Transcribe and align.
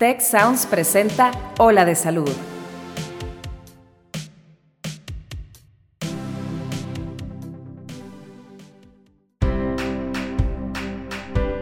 Tech 0.00 0.22
Sounds 0.22 0.64
presenta 0.64 1.30
Ola 1.58 1.84
de 1.84 1.94
Salud. 1.94 2.30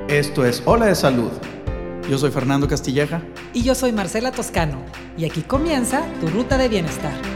Esto 0.07 0.47
es 0.47 0.63
Ola 0.67 0.87
de 0.87 0.95
Salud. 0.95 1.33
Yo 2.09 2.17
soy 2.17 2.31
Fernando 2.31 2.69
Castilleja. 2.69 3.23
Y 3.53 3.65
yo 3.65 3.75
soy 3.75 3.91
Marcela 3.91 4.31
Toscano. 4.31 4.85
Y 5.17 5.25
aquí 5.25 5.43
comienza 5.43 6.05
tu 6.21 6.29
ruta 6.29 6.57
de 6.59 6.69
bienestar. 6.69 7.28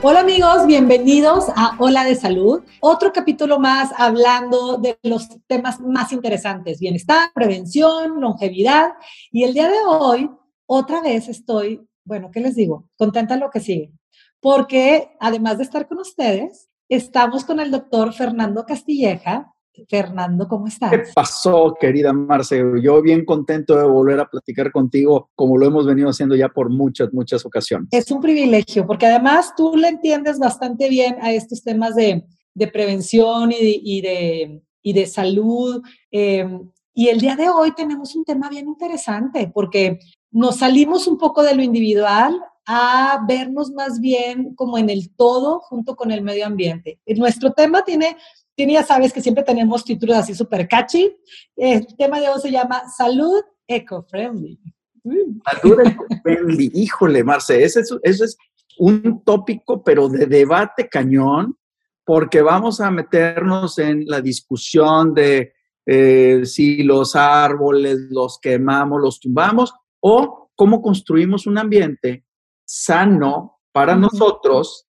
Hola 0.00 0.20
amigos, 0.20 0.64
bienvenidos 0.64 1.46
a 1.56 1.74
Hola 1.80 2.04
de 2.04 2.14
Salud, 2.14 2.62
otro 2.80 3.12
capítulo 3.12 3.58
más 3.58 3.90
hablando 3.98 4.78
de 4.78 4.96
los 5.02 5.28
temas 5.48 5.80
más 5.80 6.12
interesantes, 6.12 6.78
bienestar, 6.78 7.30
prevención, 7.34 8.20
longevidad. 8.20 8.92
Y 9.32 9.42
el 9.42 9.54
día 9.54 9.66
de 9.66 9.78
hoy, 9.88 10.30
otra 10.66 11.00
vez 11.00 11.28
estoy, 11.28 11.84
bueno, 12.04 12.30
¿qué 12.30 12.38
les 12.38 12.54
digo? 12.54 12.86
Contenta 12.96 13.36
lo 13.36 13.50
que 13.50 13.58
sigue, 13.58 13.92
porque 14.38 15.16
además 15.18 15.58
de 15.58 15.64
estar 15.64 15.88
con 15.88 15.98
ustedes, 15.98 16.68
estamos 16.88 17.44
con 17.44 17.58
el 17.58 17.72
doctor 17.72 18.12
Fernando 18.12 18.64
Castilleja, 18.64 19.52
Fernando, 19.88 20.48
¿cómo 20.48 20.66
estás? 20.66 20.90
¿Qué 20.90 21.02
pasó, 21.14 21.74
querida 21.78 22.12
Marce? 22.12 22.62
Yo 22.82 23.02
bien 23.02 23.24
contento 23.24 23.76
de 23.76 23.84
volver 23.84 24.20
a 24.20 24.28
platicar 24.28 24.72
contigo, 24.72 25.30
como 25.34 25.56
lo 25.56 25.66
hemos 25.66 25.86
venido 25.86 26.08
haciendo 26.08 26.34
ya 26.36 26.48
por 26.48 26.70
muchas, 26.70 27.12
muchas 27.12 27.44
ocasiones. 27.44 27.88
Es 27.90 28.10
un 28.10 28.20
privilegio, 28.20 28.86
porque 28.86 29.06
además 29.06 29.54
tú 29.56 29.76
le 29.76 29.88
entiendes 29.88 30.38
bastante 30.38 30.88
bien 30.88 31.16
a 31.20 31.32
estos 31.32 31.62
temas 31.62 31.94
de, 31.94 32.24
prevención 32.72 33.52
y 33.52 34.00
de, 34.00 34.62
y 34.82 34.92
de, 34.92 35.06
salud. 35.06 35.82
Em, 36.10 36.70
y 36.94 37.08
el 37.08 37.20
día 37.20 37.36
de 37.36 37.48
hoy 37.48 37.72
tenemos 37.74 38.16
un 38.16 38.24
tema 38.24 38.48
bien 38.48 38.66
interesante, 38.66 39.50
porque 39.54 39.98
nos 40.30 40.56
salimos 40.56 41.06
un 41.06 41.18
poco 41.18 41.42
de 41.42 41.54
lo 41.54 41.62
individual 41.62 42.40
a 42.70 43.24
vernos 43.26 43.70
más 43.70 43.98
bien 43.98 44.54
como 44.54 44.76
en 44.76 44.90
el 44.90 45.10
todo 45.16 45.60
junto 45.60 45.96
con 45.96 46.10
el 46.10 46.20
medio 46.20 46.44
ambiente. 46.44 47.00
Nuestro 47.16 47.52
tema 47.52 47.82
tiene 47.82 48.18
ya 48.66 48.82
sabes 48.82 49.12
que 49.12 49.20
siempre 49.20 49.44
tenemos 49.44 49.84
títulos 49.84 50.16
así 50.16 50.34
súper 50.34 50.66
catchy. 50.66 51.16
El 51.56 51.86
tema 51.96 52.20
de 52.20 52.28
hoy 52.28 52.40
se 52.40 52.50
llama 52.50 52.82
Salud 52.88 53.42
Eco-Friendly. 53.66 54.58
Salud 55.04 55.80
Eco-Friendly. 55.80 56.70
Híjole, 56.74 57.22
Marce, 57.22 57.62
ese 57.62 57.82
es, 58.02 58.36
un 58.78 59.24
tópico, 59.24 59.82
pero 59.82 60.08
de 60.08 60.26
debate 60.26 60.88
cañón, 60.88 61.56
porque 62.04 62.42
vamos 62.42 62.80
a 62.80 62.90
meternos 62.90 63.78
en 63.78 64.04
la 64.06 64.20
discusión 64.20 65.14
de 65.14 65.52
eh, 65.84 66.42
si 66.44 66.84
los 66.84 67.16
árboles 67.16 67.98
los 68.10 68.38
quemamos, 68.40 69.00
los 69.00 69.18
tumbamos, 69.18 69.74
o 70.00 70.50
cómo 70.54 70.80
construimos 70.80 71.46
un 71.46 71.58
ambiente 71.58 72.24
sano 72.64 73.60
para 73.72 73.96
nosotros 73.96 74.86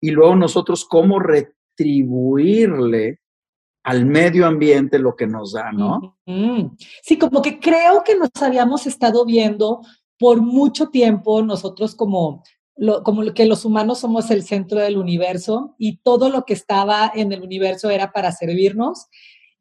y 0.00 0.10
luego 0.10 0.34
nosotros 0.34 0.84
cómo 0.84 1.20
al 3.82 4.06
medio 4.06 4.46
ambiente 4.46 4.98
lo 4.98 5.16
que 5.16 5.26
nos 5.26 5.52
da, 5.52 5.72
¿no? 5.72 6.18
Sí, 7.02 7.18
como 7.18 7.42
que 7.42 7.58
creo 7.58 8.04
que 8.04 8.16
nos 8.16 8.30
habíamos 8.40 8.86
estado 8.86 9.24
viendo 9.24 9.80
por 10.18 10.42
mucho 10.42 10.88
tiempo 10.88 11.42
nosotros 11.42 11.94
como, 11.94 12.42
como 13.04 13.32
que 13.32 13.46
los 13.46 13.64
humanos 13.64 14.00
somos 14.00 14.30
el 14.30 14.42
centro 14.42 14.80
del 14.80 14.98
universo 14.98 15.74
y 15.78 15.96
todo 15.98 16.28
lo 16.28 16.44
que 16.44 16.52
estaba 16.52 17.10
en 17.14 17.32
el 17.32 17.42
universo 17.42 17.88
era 17.88 18.12
para 18.12 18.32
servirnos. 18.32 19.06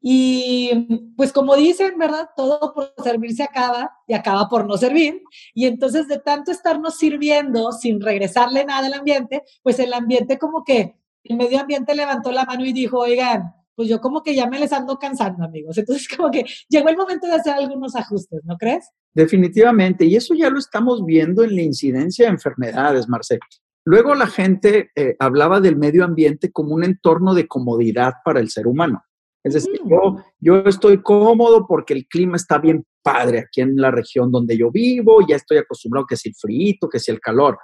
Y 0.02 0.88
pues 1.18 1.34
como 1.34 1.56
dicen, 1.56 1.98
¿verdad? 1.98 2.30
Todo 2.36 2.74
por 2.74 2.94
servir 3.04 3.34
se 3.34 3.44
acaba 3.44 3.92
y 4.08 4.14
acaba 4.14 4.48
por 4.48 4.66
no 4.66 4.78
servir. 4.78 5.22
Y 5.54 5.66
entonces 5.66 6.08
de 6.08 6.20
tanto 6.20 6.52
estarnos 6.52 6.98
sirviendo 6.98 7.72
sin 7.72 8.00
regresarle 8.02 8.66
nada 8.66 8.88
al 8.88 8.94
ambiente, 8.94 9.44
pues 9.64 9.80
el 9.80 9.94
ambiente 9.94 10.38
como 10.38 10.64
que 10.64 10.99
el 11.24 11.38
medio 11.38 11.60
ambiente 11.60 11.96
levantó 11.96 12.32
la 12.32 12.46
mano 12.46 12.66
y 12.66 12.74
dijo, 12.74 13.00
oigan, 13.00 13.54
pues 13.76 13.88
yo 13.88 14.02
como 14.02 14.24
que 14.24 14.36
ya 14.36 14.48
me 14.48 14.60
les 14.60 14.74
ando 14.74 14.98
cansando, 14.98 15.44
amigos. 15.44 15.78
Entonces, 15.78 16.08
como 16.18 16.30
que 16.30 16.46
llegó 16.68 16.90
el 16.90 16.98
momento 16.98 17.28
de 17.28 17.36
hacer 17.36 17.54
algunos 17.54 17.96
ajustes, 17.96 18.42
¿no 18.44 18.58
crees? 18.58 18.90
Definitivamente, 19.14 20.06
y 20.06 20.16
eso 20.16 20.34
ya 20.34 20.50
lo 20.50 20.60
estamos 20.60 21.06
viendo 21.06 21.44
en 21.44 21.56
la 21.56 21.62
incidencia 21.62 22.26
de 22.26 22.32
enfermedades, 22.32 23.08
Marcelo. 23.08 23.42
Luego 23.86 24.14
la 24.14 24.28
gente 24.28 24.92
eh, 24.96 25.16
hablaba 25.20 25.62
del 25.62 25.78
medio 25.78 26.04
ambiente 26.04 26.52
como 26.52 26.76
un 26.76 26.84
entorno 26.84 27.34
de 27.34 27.48
comodidad 27.48 28.16
para 28.24 28.40
el 28.40 28.50
ser 28.50 28.68
humano. 28.68 29.02
Es 29.44 29.54
decir, 29.54 29.82
mm. 29.84 29.90
yo, 29.90 30.16
yo 30.40 30.56
estoy 30.66 31.02
cómodo 31.02 31.66
porque 31.66 31.94
el 31.94 32.06
clima 32.08 32.36
está 32.36 32.58
bien 32.58 32.86
padre 33.02 33.40
aquí 33.40 33.62
en 33.62 33.78
la 33.78 33.92
región 33.92 34.32
donde 34.32 34.58
yo 34.58 34.72
vivo, 34.72 35.26
ya 35.28 35.38
estoy 35.38 35.58
acostumbrado 35.58 36.06
que 36.06 36.18
sea 36.18 36.30
el 36.30 36.36
frío, 36.36 36.90
que 36.92 37.00
sea 37.00 37.14
el 37.14 37.22
calor, 37.22 37.58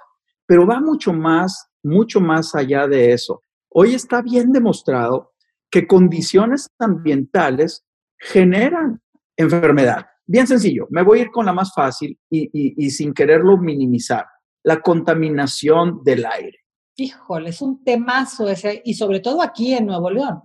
pero 0.46 0.66
va 0.66 0.80
mucho 0.80 1.12
más, 1.12 1.68
mucho 1.82 2.20
más 2.20 2.54
allá 2.54 2.86
de 2.88 3.12
eso. 3.12 3.42
Hoy 3.78 3.94
está 3.94 4.22
bien 4.22 4.52
demostrado 4.52 5.34
que 5.70 5.86
condiciones 5.86 6.70
ambientales 6.78 7.84
generan 8.18 9.02
enfermedad. 9.36 10.06
Bien 10.24 10.46
sencillo, 10.46 10.86
me 10.88 11.02
voy 11.02 11.18
a 11.18 11.22
ir 11.24 11.30
con 11.30 11.44
la 11.44 11.52
más 11.52 11.74
fácil 11.74 12.18
y, 12.30 12.90
sin 12.90 13.12
quererlo 13.12 13.58
minimizar, 13.58 14.24
la 14.64 14.80
contaminación 14.80 16.02
del 16.02 16.24
aire. 16.24 16.60
Híjole, 16.96 17.50
es 17.50 17.60
un 17.60 17.84
temazo 17.84 18.48
ese, 18.48 18.80
y 18.82 18.94
sobre 18.94 19.20
todo 19.20 19.42
aquí 19.42 19.74
en 19.74 19.84
Nuevo 19.84 20.08
León. 20.08 20.40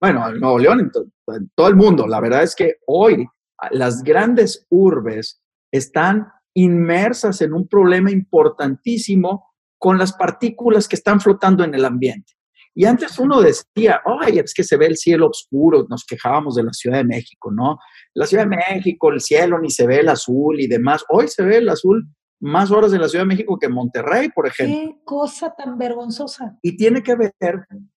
Bueno, 0.00 0.26
en 0.30 0.40
Nuevo 0.40 0.58
León, 0.58 0.80
en, 0.80 0.90
en 1.34 1.50
todo 1.54 1.68
el 1.68 1.76
mundo. 1.76 2.06
La 2.06 2.20
verdad 2.20 2.42
es 2.42 2.56
que 2.56 2.76
hoy 2.86 3.26
las 3.72 4.02
grandes 4.02 4.66
urbes 4.70 5.42
están 5.70 6.26
inmersas 6.54 7.42
en 7.42 7.52
un 7.52 7.68
problema 7.68 8.10
importantísimo 8.10 9.52
con 9.76 9.98
las 9.98 10.14
partículas 10.14 10.88
que 10.88 10.96
están 10.96 11.20
flotando 11.20 11.64
en 11.64 11.74
el 11.74 11.84
ambiente. 11.84 12.32
Y 12.74 12.86
antes 12.86 13.18
uno 13.18 13.42
decía, 13.42 14.00
ay, 14.04 14.38
es 14.38 14.54
que 14.54 14.64
se 14.64 14.76
ve 14.76 14.86
el 14.86 14.96
cielo 14.96 15.28
oscuro, 15.28 15.86
nos 15.88 16.04
quejábamos 16.04 16.54
de 16.54 16.62
la 16.62 16.72
Ciudad 16.72 16.98
de 16.98 17.04
México, 17.04 17.50
¿no? 17.50 17.78
La 18.14 18.26
Ciudad 18.26 18.44
de 18.44 18.56
México, 18.56 19.10
el 19.10 19.20
cielo 19.20 19.58
ni 19.58 19.70
se 19.70 19.86
ve 19.86 20.00
el 20.00 20.08
azul 20.08 20.58
y 20.58 20.66
demás. 20.66 21.04
Hoy 21.10 21.28
se 21.28 21.42
ve 21.42 21.58
el 21.58 21.68
azul 21.68 22.08
más 22.40 22.70
horas 22.70 22.92
en 22.92 23.00
la 23.00 23.08
Ciudad 23.08 23.24
de 23.24 23.28
México 23.28 23.58
que 23.58 23.66
en 23.66 23.72
Monterrey, 23.72 24.30
por 24.30 24.46
ejemplo. 24.46 24.74
Qué 24.74 25.04
cosa 25.04 25.54
tan 25.56 25.76
vergonzosa. 25.76 26.58
Y 26.62 26.76
tiene 26.76 27.02
que 27.02 27.14
ver 27.14 27.34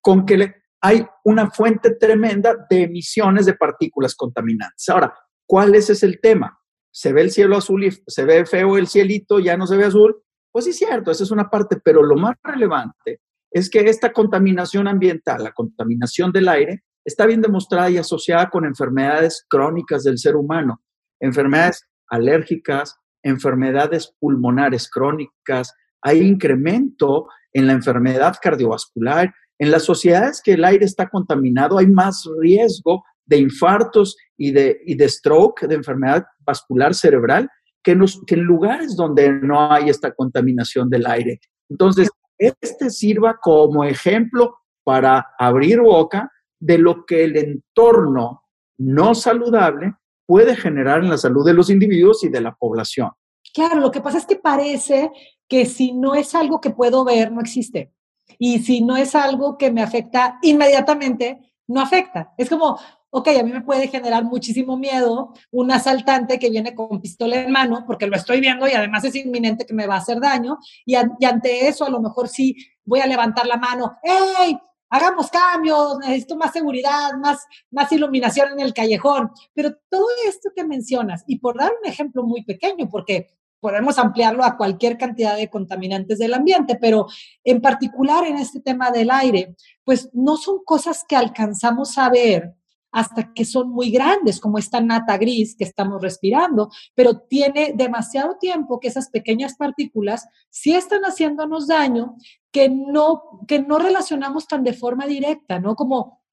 con 0.02 0.26
que 0.26 0.54
hay 0.82 1.06
una 1.24 1.50
fuente 1.50 1.96
tremenda 1.96 2.56
de 2.70 2.84
emisiones 2.84 3.46
de 3.46 3.56
partículas 3.56 4.14
contaminantes. 4.14 4.90
Ahora, 4.90 5.14
¿cuál 5.48 5.74
es 5.74 5.90
ese 5.90 6.06
el 6.06 6.20
tema? 6.20 6.60
Se 6.92 7.14
ve 7.14 7.22
el 7.22 7.32
cielo 7.32 7.58
azul 7.58 7.86
y 7.86 7.92
se 8.06 8.26
ve 8.26 8.46
feo 8.46 8.78
el 8.78 8.88
cielito, 8.88 9.40
ya 9.40 9.56
no 9.56 9.68
se 9.68 9.78
ve 9.78 9.86
azul. 9.86 10.22
Pues 10.52 10.66
sí, 10.66 10.72
es 10.72 10.78
cierto, 10.78 11.12
esa 11.12 11.24
es 11.24 11.32
una 11.32 11.50
parte, 11.50 11.78
pero 11.84 12.04
lo 12.04 12.16
más 12.16 12.36
relevante 12.44 13.22
es 13.56 13.70
que 13.70 13.80
esta 13.80 14.12
contaminación 14.12 14.86
ambiental, 14.86 15.42
la 15.42 15.54
contaminación 15.54 16.34
del 16.34 16.50
aire, 16.50 16.84
está 17.06 17.26
bien 17.26 17.42
demostrada 17.42 17.90
y 17.90 17.98
asociada 17.98 18.50
con 18.50 18.66
enfermedades 18.66 19.46
crónicas 19.48 20.04
del 20.04 20.18
ser 20.18 20.36
humano, 20.36 20.82
enfermedades 21.22 21.88
alérgicas, 22.10 22.98
enfermedades 23.24 24.14
pulmonares 24.20 24.90
crónicas, 24.90 25.74
hay 26.02 26.20
incremento 26.20 27.28
en 27.54 27.68
la 27.68 27.74
enfermedad 27.74 28.36
cardiovascular. 28.42 29.34
En 29.58 29.72
las 29.72 29.84
sociedades 29.84 30.42
que 30.44 30.56
el 30.56 30.66
aire 30.66 30.84
está 30.84 31.08
contaminado 31.08 31.78
hay 31.78 31.88
más 31.88 32.26
riesgo 32.42 33.06
de 33.26 33.38
infartos 33.38 34.18
y 34.36 34.52
de, 34.52 34.82
y 34.86 34.96
de 34.96 35.08
stroke, 35.08 35.66
de 35.66 35.76
enfermedad 35.76 36.26
vascular 36.40 36.94
cerebral, 36.94 37.50
que, 37.82 37.98
que 38.28 38.36
en 38.36 38.42
lugares 38.42 38.98
donde 38.98 39.32
no 39.32 39.72
hay 39.72 39.90
esta 39.90 40.14
contaminación 40.14 40.90
del 40.90 41.08
aire. 41.08 41.40
Entonces, 41.70 42.10
este 42.38 42.90
sirva 42.90 43.38
como 43.42 43.84
ejemplo 43.84 44.58
para 44.84 45.34
abrir 45.38 45.82
boca 45.82 46.32
de 46.60 46.78
lo 46.78 47.06
que 47.06 47.24
el 47.24 47.38
entorno 47.38 48.44
no 48.78 49.16
saludable 49.16 49.94
puede 50.26 50.56
generar 50.56 51.04
en 51.04 51.10
la 51.10 51.18
salud 51.18 51.46
de 51.46 51.54
los 51.54 51.70
individuos 51.70 52.24
y 52.24 52.30
de 52.30 52.42
la 52.42 52.56
población. 52.56 53.12
Claro, 53.54 53.80
lo 53.80 53.92
que 53.92 54.02
pasa 54.02 54.18
es 54.18 54.26
que 54.26 54.36
parece 54.36 55.12
que 55.48 55.66
si 55.66 55.94
no 55.94 56.16
es 56.16 56.36
algo 56.36 56.60
que 56.60 56.72
puedo 56.72 57.06
ver, 57.06 57.32
no 57.32 57.42
existe. 57.42 57.94
Y 58.40 58.60
si 58.60 58.82
no 58.82 58.98
es 58.98 59.16
algo 59.16 59.58
que 59.58 59.72
me 59.72 59.84
afecta 59.84 60.40
inmediatamente, 60.42 61.40
no 61.68 61.82
afecta. 61.82 62.34
Es 62.38 62.50
como, 62.50 62.80
ok, 63.18 63.30
a 63.40 63.44
mí 63.44 63.54
me 63.54 63.62
puede 63.62 63.88
generar 63.88 64.26
muchísimo 64.26 64.76
miedo 64.76 65.34
un 65.50 65.72
asaltante 65.72 66.38
que 66.38 66.50
viene 66.50 66.76
con 66.76 67.00
pistola 67.00 67.38
en 67.38 67.50
mano, 67.50 67.86
porque 67.88 68.08
lo 68.08 68.18
estoy 68.18 68.42
viendo 68.42 68.68
y 68.68 68.72
además 68.72 69.06
es 69.06 69.16
inminente 69.16 69.66
que 69.66 69.74
me 69.74 69.88
va 69.88 69.96
a 69.96 70.00
hacer 70.00 70.20
daño, 70.20 70.58
y, 70.86 70.96
ante 70.96 71.70
eso 71.70 71.86
a 71.86 71.90
lo 71.90 72.02
mejor 72.02 72.28
sí 72.28 72.58
voy 72.84 73.00
a 73.00 73.08
levantar 73.08 73.48
la 73.48 73.56
mano, 73.56 73.98
¡hey! 74.04 74.58
Hagamos 74.90 75.30
cambios, 75.30 75.98
necesito 76.00 76.36
más 76.36 76.52
seguridad, 76.52 77.14
más, 77.22 77.46
más 77.72 77.90
iluminación 77.94 78.50
en 78.52 78.60
el 78.60 78.74
callejón. 78.74 79.32
Pero 79.54 79.74
todo 79.90 80.06
esto 80.28 80.52
que 80.56 80.66
mencionas, 80.66 81.24
y 81.26 81.40
por 81.40 81.58
dar 81.58 81.72
un 81.72 81.90
ejemplo 81.90 82.22
muy 82.24 82.44
pequeño, 82.44 82.90
porque 82.90 83.28
podemos 83.62 83.98
ampliarlo 83.98 84.44
a 84.44 84.58
cualquier 84.58 84.98
cantidad 84.98 85.38
de 85.38 85.50
contaminantes 85.50 86.20
del 86.20 86.34
ambiente, 86.34 86.78
pero 86.80 87.08
en 87.46 87.62
particular 87.62 88.26
en 88.26 88.38
este 88.38 88.60
tema 88.60 88.92
del 88.92 89.10
aire, 89.10 89.56
pues 89.86 90.10
no 90.14 90.36
son 90.36 90.66
cosas 90.66 91.06
que 91.08 91.16
alcanzamos 91.16 91.98
a 91.98 92.10
ver 92.10 92.56
hasta 92.96 93.34
que 93.34 93.44
son 93.44 93.72
muy 93.72 93.92
grandes, 93.92 94.40
como 94.40 94.58
esta 94.58 94.80
nata 94.80 95.18
gris 95.18 95.58
que 95.58 95.66
estamos 95.66 96.02
respirando, 96.02 96.70
pero 96.96 97.20
tiene 97.20 97.74
demasiado 97.76 98.38
tiempo 98.40 98.80
que 98.80 98.88
esas 98.88 99.10
pequeñas 99.10 99.58
partículas 99.58 100.30
sí 100.50 100.74
están 100.74 101.02
haciéndonos 101.02 101.68
daño, 101.68 102.16
que 102.54 102.70
no, 102.70 103.42
que 103.50 103.60
no 103.60 103.80
relacionamos 103.80 104.48
tan 104.48 104.64
de 104.64 104.72
forma 104.72 105.08
directa, 105.08 105.60
¿no? 105.60 105.76
Como 105.76 106.24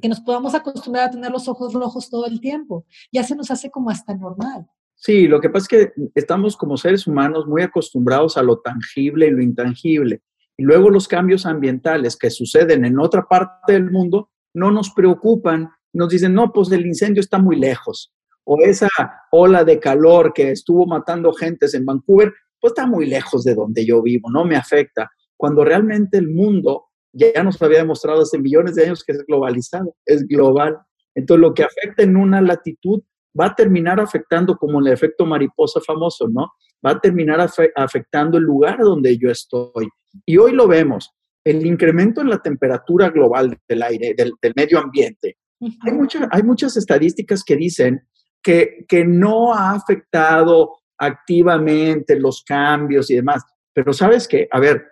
que 0.00 0.08
nos 0.08 0.20
podamos 0.20 0.54
acostumbrar 0.54 1.08
a 1.08 1.10
tener 1.10 1.30
los 1.30 1.46
ojos 1.46 1.74
rojos 1.74 2.08
todo 2.08 2.24
el 2.24 2.40
tiempo. 2.40 2.86
Ya 3.12 3.22
se 3.22 3.36
nos 3.36 3.50
hace 3.50 3.70
como 3.70 3.90
hasta 3.90 4.14
normal. 4.14 4.66
Sí, 4.94 5.28
lo 5.28 5.42
que 5.42 5.50
pasa 5.50 5.64
es 5.64 5.68
que 5.68 5.92
estamos 6.14 6.56
como 6.56 6.78
seres 6.78 7.06
humanos 7.06 7.46
muy 7.46 7.60
acostumbrados 7.60 8.38
a 8.38 8.42
lo 8.42 8.60
tangible 8.60 9.26
y 9.26 9.30
lo 9.30 9.42
intangible. 9.42 10.22
Y 10.56 10.62
luego 10.62 10.88
los 10.88 11.06
cambios 11.06 11.44
ambientales 11.44 12.16
que 12.16 12.30
suceden 12.30 12.86
en 12.86 12.98
otra 12.98 13.28
parte 13.28 13.74
del 13.74 13.90
mundo 13.90 14.30
no 14.54 14.70
nos 14.70 14.90
preocupan. 14.90 15.70
Nos 15.92 16.08
dicen, 16.10 16.34
no, 16.34 16.52
pues 16.52 16.70
el 16.72 16.86
incendio 16.86 17.20
está 17.20 17.38
muy 17.38 17.56
lejos. 17.56 18.12
O 18.44 18.58
esa 18.62 18.88
ola 19.30 19.64
de 19.64 19.78
calor 19.78 20.32
que 20.34 20.50
estuvo 20.52 20.86
matando 20.86 21.32
gentes 21.32 21.74
en 21.74 21.84
Vancouver, 21.84 22.32
pues 22.60 22.72
está 22.72 22.86
muy 22.86 23.06
lejos 23.06 23.44
de 23.44 23.54
donde 23.54 23.84
yo 23.84 24.02
vivo, 24.02 24.30
no 24.30 24.44
me 24.44 24.56
afecta. 24.56 25.10
Cuando 25.36 25.64
realmente 25.64 26.18
el 26.18 26.28
mundo 26.28 26.86
ya 27.12 27.42
nos 27.42 27.60
había 27.62 27.78
demostrado 27.78 28.22
hace 28.22 28.38
millones 28.38 28.74
de 28.74 28.84
años 28.84 29.04
que 29.04 29.12
es 29.12 29.24
globalizado, 29.26 29.94
es 30.04 30.26
global. 30.26 30.78
Entonces, 31.14 31.40
lo 31.40 31.54
que 31.54 31.64
afecta 31.64 32.02
en 32.02 32.16
una 32.16 32.40
latitud 32.40 33.02
va 33.38 33.46
a 33.46 33.54
terminar 33.54 34.00
afectando 34.00 34.56
como 34.56 34.80
el 34.80 34.88
efecto 34.88 35.26
mariposa 35.26 35.80
famoso, 35.80 36.28
¿no? 36.28 36.52
Va 36.84 36.92
a 36.92 37.00
terminar 37.00 37.40
afectando 37.74 38.38
el 38.38 38.44
lugar 38.44 38.78
donde 38.78 39.16
yo 39.18 39.30
estoy. 39.30 39.88
Y 40.24 40.36
hoy 40.38 40.52
lo 40.52 40.66
vemos, 40.66 41.12
el 41.44 41.64
incremento 41.66 42.20
en 42.20 42.30
la 42.30 42.38
temperatura 42.38 43.10
global 43.10 43.56
del 43.68 43.82
aire, 43.82 44.14
del, 44.14 44.32
medio 44.54 44.78
ambiente. 44.78 45.36
Hay, 45.60 45.92
hay 46.30 46.42
muchas 46.42 46.76
estadísticas 46.76 47.42
que 47.44 47.56
dicen 47.56 48.06
que, 48.42 48.84
que 48.88 49.04
no 49.04 49.52
ha 49.54 49.72
afectado 49.72 50.76
activamente 50.98 52.18
los 52.18 52.42
cambios 52.42 53.10
y 53.10 53.16
demás. 53.16 53.44
Pero 53.72 53.92
sabes 53.92 54.26
qué, 54.26 54.48
a 54.50 54.58
ver, 54.58 54.84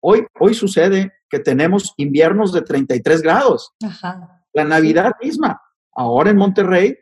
hoy, 0.00 0.26
hoy 0.38 0.54
sucede 0.54 1.12
que 1.28 1.38
tenemos 1.38 1.94
inviernos 1.96 2.52
de 2.52 2.62
33 2.62 3.22
grados. 3.22 3.72
La 4.52 4.64
Navidad 4.64 5.12
misma. 5.22 5.60
Ahora 5.92 6.30
en 6.30 6.36
Monterrey, 6.36 6.96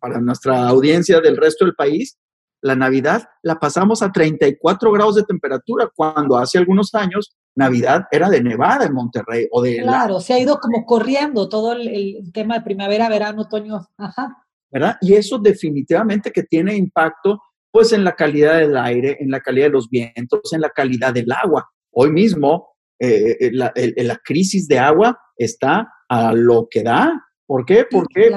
para 0.00 0.20
nuestra 0.20 0.68
audiencia 0.68 1.20
del 1.20 1.36
resto 1.36 1.64
del 1.64 1.74
país, 1.74 2.18
la 2.62 2.74
Navidad 2.74 3.28
la 3.42 3.56
pasamos 3.58 4.02
a 4.02 4.12
34 4.12 4.90
grados 4.92 5.14
de 5.16 5.22
temperatura, 5.24 5.90
cuando 5.94 6.36
hace 6.36 6.58
algunos 6.58 6.94
años 6.94 7.36
Navidad 7.56 8.06
era 8.10 8.28
de 8.28 8.42
nevada 8.42 8.84
en 8.84 8.92
Monterrey. 8.92 9.48
O 9.50 9.62
de 9.62 9.78
claro, 9.78 10.20
se 10.20 10.34
ha 10.34 10.38
ido 10.38 10.58
como 10.58 10.84
corriendo 10.84 11.48
todo 11.48 11.72
el, 11.72 12.30
tema 12.32 12.58
de 12.58 12.60
primavera, 12.64 13.08
verano, 13.08 13.42
otoño. 13.42 13.86
Ajá. 13.96 14.36
¿Verdad? 14.70 14.96
Y 15.00 15.14
eso 15.14 15.38
definitivamente 15.38 16.30
que 16.30 16.42
tiene 16.42 16.76
impacto 16.76 17.40
pues 17.70 17.92
en 17.92 18.04
la 18.04 18.12
calidad 18.12 18.58
del 18.58 18.76
aire, 18.76 19.16
en 19.20 19.30
la 19.30 19.40
calidad 19.40 19.66
de 19.66 19.72
los 19.72 19.88
vientos, 19.88 20.52
en 20.52 20.60
la 20.60 20.70
calidad 20.70 21.12
del 21.12 21.30
agua. 21.32 21.68
Hoy 21.92 22.10
mismo 22.10 22.68
eh, 22.98 23.36
eh, 23.40 23.50
la, 23.52 23.72
la, 23.74 24.16
crisis 24.24 24.66
de 24.66 24.78
agua 24.78 25.18
está 25.36 25.86
a 26.08 26.32
lo 26.32 26.68
que 26.70 26.82
da. 26.82 27.12
¿Por 27.46 27.64
qué? 27.64 27.86
Porque 27.90 28.30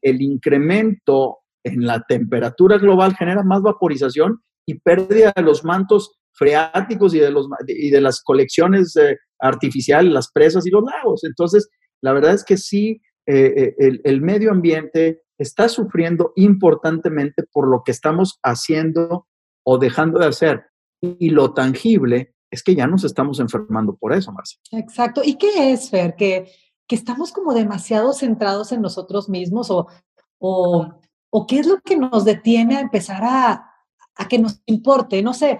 el 0.00 0.22
incremento 0.22 1.38
en 1.62 1.86
la 1.86 2.00
temperatura 2.00 2.78
global 2.78 3.14
genera 3.16 3.42
más 3.42 3.60
vaporización 3.60 4.40
y 4.66 4.78
pérdida 4.80 5.32
de 5.36 5.42
los 5.42 5.64
mantos 5.64 6.18
freáticos 6.36 7.14
y 7.14 7.18
de, 7.18 7.30
los, 7.30 7.48
y 7.66 7.90
de 7.90 8.00
las 8.00 8.22
colecciones 8.22 8.94
eh, 8.96 9.16
artificiales, 9.40 10.12
las 10.12 10.30
presas 10.30 10.66
y 10.66 10.70
los 10.70 10.84
lagos. 10.84 11.24
Entonces, 11.24 11.68
la 12.02 12.12
verdad 12.12 12.34
es 12.34 12.44
que 12.44 12.56
sí, 12.56 13.00
el, 13.26 14.00
el 14.04 14.20
medio 14.20 14.52
ambiente 14.52 15.22
está 15.38 15.68
sufriendo 15.68 16.32
importantemente 16.36 17.42
por 17.52 17.68
lo 17.68 17.82
que 17.84 17.90
estamos 17.90 18.38
haciendo 18.42 19.26
o 19.64 19.78
dejando 19.78 20.20
de 20.20 20.26
hacer. 20.26 20.64
Y 21.00 21.30
lo 21.30 21.52
tangible 21.52 22.34
es 22.50 22.62
que 22.62 22.74
ya 22.74 22.86
nos 22.86 23.04
estamos 23.04 23.40
enfermando 23.40 23.96
por 23.96 24.12
eso, 24.12 24.32
Marcia. 24.32 24.58
Exacto. 24.72 25.22
¿Y 25.24 25.36
qué 25.36 25.72
es, 25.72 25.90
Fer? 25.90 26.14
Que, 26.14 26.50
que 26.86 26.94
estamos 26.94 27.32
como 27.32 27.52
demasiado 27.52 28.12
centrados 28.12 28.72
en 28.72 28.80
nosotros 28.80 29.28
mismos 29.28 29.70
o, 29.70 29.88
o, 30.38 31.00
o 31.30 31.46
qué 31.46 31.58
es 31.58 31.66
lo 31.66 31.80
que 31.80 31.96
nos 31.96 32.24
detiene 32.24 32.76
a 32.76 32.80
empezar 32.80 33.22
a, 33.24 33.70
a 34.14 34.28
que 34.28 34.38
nos 34.38 34.62
importe. 34.66 35.22
No 35.22 35.34
sé, 35.34 35.58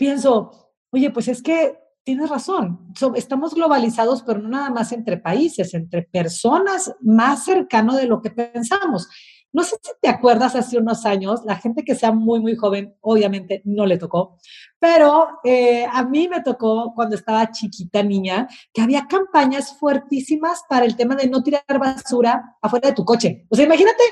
pienso, 0.00 0.72
oye, 0.90 1.10
pues 1.10 1.28
es 1.28 1.42
que 1.42 1.78
tienes 2.02 2.30
razón, 2.30 2.90
estamos 3.14 3.54
globalizados, 3.54 4.22
pero 4.22 4.40
no 4.40 4.48
nada 4.48 4.70
más 4.70 4.92
entre 4.92 5.18
países, 5.18 5.74
entre 5.74 6.04
personas 6.04 6.96
más 7.02 7.44
cercano 7.44 7.94
de 7.94 8.06
lo 8.06 8.22
que 8.22 8.30
pensamos. 8.30 9.10
No 9.52 9.62
sé 9.62 9.76
si 9.82 9.90
te 10.00 10.08
acuerdas 10.08 10.56
hace 10.56 10.78
unos 10.78 11.04
años, 11.04 11.42
la 11.44 11.56
gente 11.56 11.84
que 11.84 11.94
sea 11.94 12.12
muy, 12.12 12.40
muy 12.40 12.56
joven, 12.56 12.96
obviamente 13.02 13.60
no 13.66 13.84
le 13.84 13.98
tocó, 13.98 14.38
pero 14.78 15.28
eh, 15.44 15.84
a 15.84 16.02
mí 16.04 16.28
me 16.28 16.40
tocó 16.40 16.94
cuando 16.94 17.14
estaba 17.14 17.50
chiquita 17.50 18.02
niña, 18.02 18.48
que 18.72 18.80
había 18.80 19.06
campañas 19.06 19.76
fuertísimas 19.78 20.62
para 20.66 20.86
el 20.86 20.96
tema 20.96 21.14
de 21.14 21.28
no 21.28 21.42
tirar 21.42 21.78
basura 21.78 22.56
afuera 22.62 22.88
de 22.88 22.94
tu 22.94 23.04
coche. 23.04 23.44
O 23.50 23.54
sea, 23.54 23.66
imagínate 23.66 24.02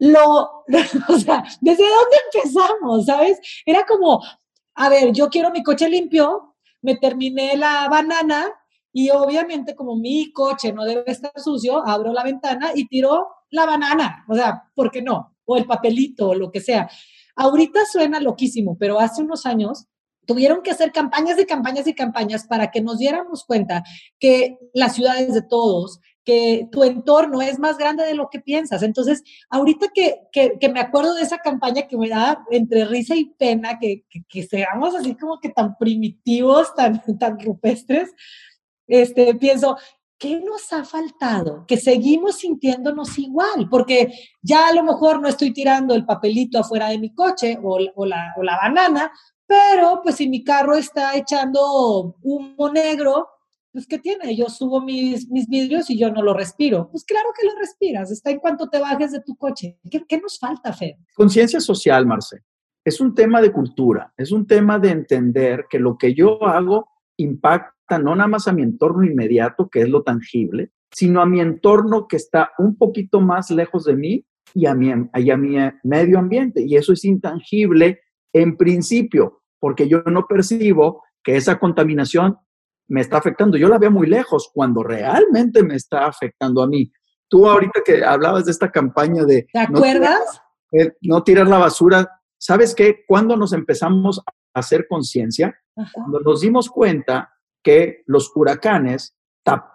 lo, 0.00 0.64
o 1.08 1.18
sea, 1.18 1.44
¿desde 1.60 1.84
dónde 1.84 2.16
empezamos? 2.34 3.06
¿Sabes? 3.06 3.38
Era 3.64 3.84
como, 3.86 4.20
a 4.80 4.88
ver, 4.88 5.12
yo 5.12 5.28
quiero 5.28 5.50
mi 5.50 5.62
coche 5.62 5.90
limpio, 5.90 6.56
me 6.80 6.96
terminé 6.96 7.54
la 7.54 7.86
banana 7.90 8.46
y 8.90 9.10
obviamente 9.10 9.74
como 9.74 9.94
mi 9.94 10.32
coche 10.32 10.72
no 10.72 10.84
debe 10.84 11.04
estar 11.06 11.32
sucio, 11.36 11.86
abro 11.86 12.14
la 12.14 12.24
ventana 12.24 12.70
y 12.74 12.88
tiro 12.88 13.28
la 13.50 13.66
banana, 13.66 14.24
o 14.26 14.34
sea, 14.34 14.70
¿por 14.74 14.90
qué 14.90 15.02
no? 15.02 15.36
O 15.44 15.58
el 15.58 15.66
papelito, 15.66 16.30
o 16.30 16.34
lo 16.34 16.50
que 16.50 16.60
sea. 16.60 16.88
Ahorita 17.36 17.80
suena 17.92 18.20
loquísimo, 18.20 18.78
pero 18.78 18.98
hace 18.98 19.22
unos 19.22 19.44
años 19.44 19.84
tuvieron 20.24 20.62
que 20.62 20.70
hacer 20.70 20.92
campañas 20.92 21.38
y 21.38 21.44
campañas 21.44 21.86
y 21.86 21.92
campañas 21.94 22.46
para 22.46 22.70
que 22.70 22.80
nos 22.80 22.96
diéramos 22.96 23.44
cuenta 23.44 23.84
que 24.18 24.56
las 24.72 24.94
ciudades 24.94 25.34
de 25.34 25.42
todos, 25.42 26.00
tu 26.70 26.84
entorno 26.84 27.40
es 27.42 27.58
más 27.58 27.78
grande 27.78 28.04
de 28.04 28.14
lo 28.14 28.28
que 28.30 28.40
piensas. 28.40 28.82
Entonces, 28.82 29.22
ahorita 29.48 29.88
que, 29.94 30.20
que, 30.32 30.68
me 30.68 30.80
acuerdo 30.80 31.14
de 31.14 31.22
esa 31.22 31.38
campaña 31.38 31.86
que 31.88 31.96
me 31.96 32.08
da 32.08 32.44
entre 32.50 32.84
risa 32.84 33.14
y 33.16 33.26
pena, 33.26 33.78
que, 33.78 34.04
que, 34.28 34.42
seamos 34.42 34.94
así 34.94 35.14
como 35.16 35.38
que 35.40 35.50
tan 35.50 35.76
primitivos, 35.76 36.74
tan, 36.74 37.02
tan 37.18 37.38
rupestres, 37.38 38.10
este, 38.86 39.34
pienso, 39.36 39.76
¿qué 40.18 40.38
nos 40.38 40.72
ha 40.72 40.84
faltado? 40.84 41.64
Que 41.66 41.78
seguimos 41.78 42.36
sintiéndonos 42.36 43.18
igual, 43.18 43.68
porque 43.70 44.12
ya 44.42 44.68
a 44.68 44.74
lo 44.74 44.82
mejor 44.82 45.20
no 45.20 45.28
estoy 45.28 45.52
tirando 45.52 45.94
el 45.94 46.04
papelito 46.04 46.58
afuera 46.58 46.88
de 46.88 46.98
mi 46.98 47.14
coche 47.14 47.58
o, 47.62 47.78
la, 48.04 48.34
o 48.36 48.42
la, 48.42 48.56
banana, 48.56 49.10
pero 49.46 50.00
pues 50.02 50.16
si 50.16 50.28
mi 50.28 50.44
carro 50.44 50.76
está 50.76 51.16
echando 51.16 52.16
humo 52.22 52.68
negro, 52.68 53.28
pues 53.72 53.86
¿qué 53.86 53.98
tiene? 53.98 54.36
Yo 54.36 54.46
subo 54.48 54.80
mis, 54.80 55.28
mis 55.28 55.48
vidrios 55.48 55.90
y 55.90 55.98
yo 55.98 56.10
no 56.10 56.22
lo 56.22 56.34
respiro. 56.34 56.88
Pues 56.90 57.04
claro 57.04 57.28
que 57.38 57.46
lo 57.46 57.54
respiras, 57.58 58.10
está 58.10 58.30
en 58.30 58.38
cuanto 58.38 58.68
te 58.68 58.78
bajes 58.78 59.12
de 59.12 59.20
tu 59.20 59.36
coche. 59.36 59.78
¿Qué, 59.90 60.04
qué 60.08 60.20
nos 60.20 60.38
falta, 60.38 60.72
Fer? 60.72 60.96
Conciencia 61.14 61.60
social, 61.60 62.06
Marce. 62.06 62.42
Es 62.84 63.00
un 63.00 63.14
tema 63.14 63.40
de 63.42 63.52
cultura, 63.52 64.12
es 64.16 64.32
un 64.32 64.46
tema 64.46 64.78
de 64.78 64.90
entender 64.90 65.66
que 65.68 65.78
lo 65.78 65.98
que 65.98 66.14
yo 66.14 66.42
hago 66.46 66.88
impacta 67.18 67.98
no 67.98 68.14
nada 68.16 68.28
más 68.28 68.48
a 68.48 68.52
mi 68.52 68.62
entorno 68.62 69.04
inmediato, 69.04 69.68
que 69.68 69.82
es 69.82 69.88
lo 69.88 70.02
tangible, 70.02 70.70
sino 70.90 71.20
a 71.20 71.26
mi 71.26 71.40
entorno 71.40 72.08
que 72.08 72.16
está 72.16 72.52
un 72.58 72.76
poquito 72.76 73.20
más 73.20 73.50
lejos 73.50 73.84
de 73.84 73.96
mí 73.96 74.26
y 74.54 74.66
a 74.66 74.74
mi, 74.74 74.90
a 74.90 75.36
mi 75.36 75.56
medio 75.84 76.18
ambiente. 76.18 76.64
Y 76.66 76.76
eso 76.76 76.92
es 76.92 77.04
intangible 77.04 78.00
en 78.32 78.56
principio, 78.56 79.42
porque 79.58 79.88
yo 79.88 80.02
no 80.06 80.26
percibo 80.26 81.02
que 81.22 81.36
esa 81.36 81.58
contaminación 81.58 82.38
me 82.90 83.00
está 83.00 83.18
afectando. 83.18 83.56
Yo 83.56 83.68
la 83.68 83.78
veo 83.78 83.90
muy 83.90 84.06
lejos 84.06 84.50
cuando 84.52 84.82
realmente 84.82 85.62
me 85.62 85.76
está 85.76 86.06
afectando 86.06 86.62
a 86.62 86.66
mí. 86.66 86.92
Tú 87.28 87.48
ahorita 87.48 87.80
que 87.84 88.04
hablabas 88.04 88.44
de 88.44 88.50
esta 88.50 88.70
campaña 88.70 89.24
de... 89.24 89.46
¿Te 89.52 89.60
acuerdas? 89.60 90.42
No 91.00 91.22
tirar, 91.22 91.46
la 91.46 91.58
basura. 91.58 92.20
¿Sabes 92.36 92.74
qué? 92.74 93.04
Cuando 93.06 93.36
nos 93.36 93.52
empezamos 93.52 94.20
a 94.26 94.58
hacer 94.58 94.86
conciencia, 94.88 95.56
cuando 95.92 96.20
nos 96.20 96.40
dimos 96.40 96.68
cuenta 96.68 97.32
que 97.62 98.02
los 98.06 98.32
huracanes 98.34 99.16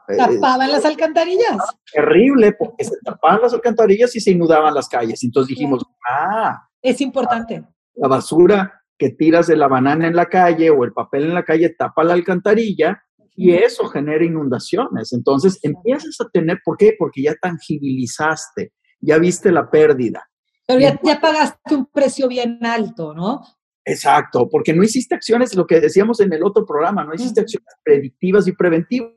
eh, 0.08 0.18
tapaban 0.18 0.72
las 0.72 0.86
alcantarillas. 0.86 1.58
Terrible, 1.92 2.54
porque 2.54 2.84
se 2.84 2.96
tapaban 3.04 3.42
las 3.42 3.54
alcantarillas 3.54 4.16
y 4.16 4.20
se 4.20 4.32
inundaban 4.32 4.74
las 4.74 4.90
calles. 4.90 5.24
Entonces 5.24 5.50
dijimos, 5.50 5.84
ah, 6.10 6.68
es 6.82 7.00
importante. 7.02 7.64
La 7.96 8.08
basura 8.08 8.84
que 8.98 9.10
tiras 9.10 9.48
de 9.48 9.56
la 9.56 9.68
banana 9.68 10.08
en 10.08 10.16
la 10.16 10.28
calle 10.28 10.70
o 10.70 10.84
el 10.84 10.94
papel 10.94 11.26
en 11.26 11.34
la 11.34 11.44
calle 11.44 11.70
tapa 11.70 12.04
la 12.04 12.14
alcantarilla 12.14 13.05
y 13.36 13.54
eso 13.54 13.86
genera 13.88 14.24
inundaciones. 14.24 15.14
Entonces 15.14 15.60
empiezas 15.62 16.20
a 16.22 16.30
tener, 16.30 16.60
¿por 16.64 16.78
qué? 16.78 16.96
Porque 16.98 17.22
ya 17.22 17.36
tangibilizaste, 17.42 18.74
ya 19.00 19.18
viste 19.18 19.52
la 19.52 19.70
pérdida. 19.70 20.28
Pero 20.68 20.80
ya, 20.80 21.00
ya 21.04 21.20
pagaste 21.20 21.76
un 21.76 21.86
precio 21.86 22.28
bien 22.28 22.60
alto, 22.66 23.14
¿no? 23.14 23.42
Exacto, 23.84 24.50
porque 24.50 24.74
no 24.74 24.84
hiciste 24.84 25.14
acciones, 25.14 25.56
lo 25.56 25.68
que 25.68 25.80
decíamos 25.80 26.20
en 26.20 26.34
el 26.34 26.44
otro 26.44 26.66
programa, 26.66 27.04
no 27.04 27.14
hiciste 27.14 27.42
acciones 27.42 27.68
predictivas 27.84 28.48
y 28.48 28.54
preventivas. 28.54 29.14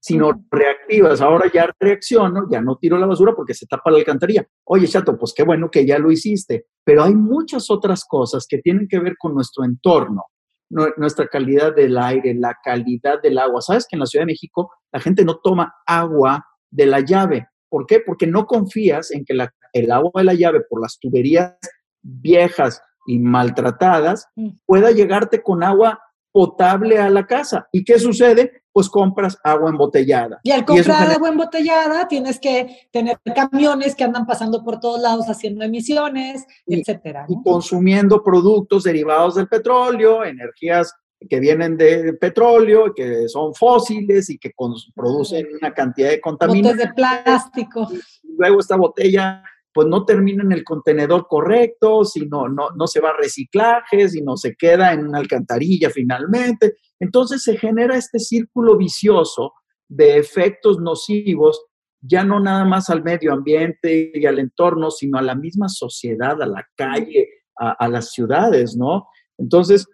sino 0.00 0.44
reactivas. 0.50 1.20
Ahora 1.20 1.50
ya 1.52 1.70
reacciono, 1.78 2.48
ya 2.50 2.60
no 2.60 2.76
tiro 2.76 2.98
la 2.98 3.06
basura 3.06 3.34
porque 3.34 3.54
se 3.54 3.66
tapa 3.66 3.90
la 3.90 3.98
alcantarilla. 3.98 4.46
Oye, 4.64 4.88
chato, 4.88 5.16
pues 5.16 5.32
qué 5.36 5.44
bueno 5.44 5.70
que 5.70 5.86
ya 5.86 5.98
lo 5.98 6.10
hiciste, 6.10 6.66
pero 6.84 7.04
hay 7.04 7.14
muchas 7.14 7.70
otras 7.70 8.04
cosas 8.04 8.46
que 8.48 8.58
tienen 8.58 8.88
que 8.88 8.98
ver 8.98 9.16
con 9.16 9.34
nuestro 9.34 9.64
entorno, 9.64 10.24
nuestra 10.70 11.26
calidad 11.26 11.74
del 11.74 11.96
aire, 11.96 12.34
la 12.34 12.56
calidad 12.62 13.20
del 13.22 13.38
agua. 13.38 13.60
¿Sabes 13.60 13.86
que 13.88 13.96
en 13.96 14.00
la 14.00 14.06
Ciudad 14.06 14.22
de 14.22 14.32
México 14.32 14.70
la 14.92 15.00
gente 15.00 15.24
no 15.24 15.38
toma 15.38 15.74
agua 15.86 16.44
de 16.70 16.86
la 16.86 17.00
llave? 17.00 17.48
¿Por 17.68 17.86
qué? 17.86 18.00
Porque 18.00 18.26
no 18.26 18.46
confías 18.46 19.10
en 19.10 19.24
que 19.24 19.34
el 19.72 19.90
agua 19.90 20.10
de 20.14 20.24
la 20.24 20.34
llave 20.34 20.60
por 20.68 20.80
las 20.80 20.98
tuberías 20.98 21.56
viejas 22.02 22.82
y 23.06 23.18
maltratadas 23.18 24.26
mm. 24.36 24.50
pueda 24.66 24.90
llegarte 24.90 25.42
con 25.42 25.62
agua 25.62 26.00
potable 26.38 26.96
a 27.00 27.10
la 27.10 27.26
casa. 27.26 27.68
¿Y 27.72 27.82
qué 27.82 27.98
sucede? 27.98 28.62
Pues 28.70 28.88
compras 28.88 29.36
agua 29.42 29.70
embotellada. 29.70 30.38
Y 30.44 30.52
al 30.52 30.64
comprar 30.64 31.10
agua 31.10 31.30
embotellada 31.30 32.06
tienes 32.06 32.38
que 32.38 32.88
tener 32.92 33.18
camiones 33.34 33.96
que 33.96 34.04
andan 34.04 34.24
pasando 34.24 34.62
por 34.62 34.78
todos 34.78 35.02
lados 35.02 35.26
haciendo 35.26 35.64
emisiones, 35.64 36.46
etcétera. 36.64 37.26
Y 37.28 37.42
consumiendo 37.42 38.22
productos 38.22 38.84
derivados 38.84 39.34
del 39.34 39.48
petróleo, 39.48 40.24
energías 40.24 40.94
que 41.28 41.40
vienen 41.40 41.76
de 41.76 42.12
petróleo, 42.12 42.94
que 42.94 43.28
son 43.28 43.52
fósiles 43.52 44.30
y 44.30 44.38
que 44.38 44.52
producen 44.94 45.44
una 45.60 45.74
cantidad 45.74 46.10
de 46.10 46.20
contaminantes. 46.20 46.86
de 46.86 46.94
plástico. 46.94 47.88
luego 48.22 48.60
esta 48.60 48.76
botella 48.76 49.42
pues 49.72 49.86
no 49.86 50.04
termina 50.04 50.42
en 50.42 50.52
el 50.52 50.64
contenedor 50.64 51.26
correcto, 51.28 52.04
si 52.04 52.26
no, 52.26 52.48
no, 52.48 52.86
se 52.86 53.00
va 53.00 53.10
a 53.10 53.16
reciclaje, 53.16 54.08
si 54.08 54.22
no 54.22 54.36
se 54.36 54.54
queda 54.56 54.92
en 54.92 55.06
una 55.06 55.18
alcantarilla 55.18 55.90
finalmente. 55.90 56.76
Entonces 56.98 57.42
se 57.42 57.56
genera 57.56 57.96
este 57.96 58.18
círculo 58.18 58.76
vicioso 58.76 59.52
de 59.88 60.18
efectos 60.18 60.80
nocivos, 60.80 61.64
ya 62.00 62.24
no 62.24 62.40
nada 62.40 62.64
más 62.64 62.90
al 62.90 63.02
medio 63.02 63.32
ambiente 63.32 64.10
y 64.14 64.26
al 64.26 64.38
entorno, 64.38 64.90
sino 64.90 65.18
a 65.18 65.22
la 65.22 65.34
misma 65.34 65.68
sociedad, 65.68 66.40
a 66.42 66.46
la 66.46 66.66
calle, 66.76 67.28
a, 67.56 67.88
las 67.88 68.12
ciudades, 68.12 68.76
¿no? 68.76 69.08
Entonces, 69.36 69.88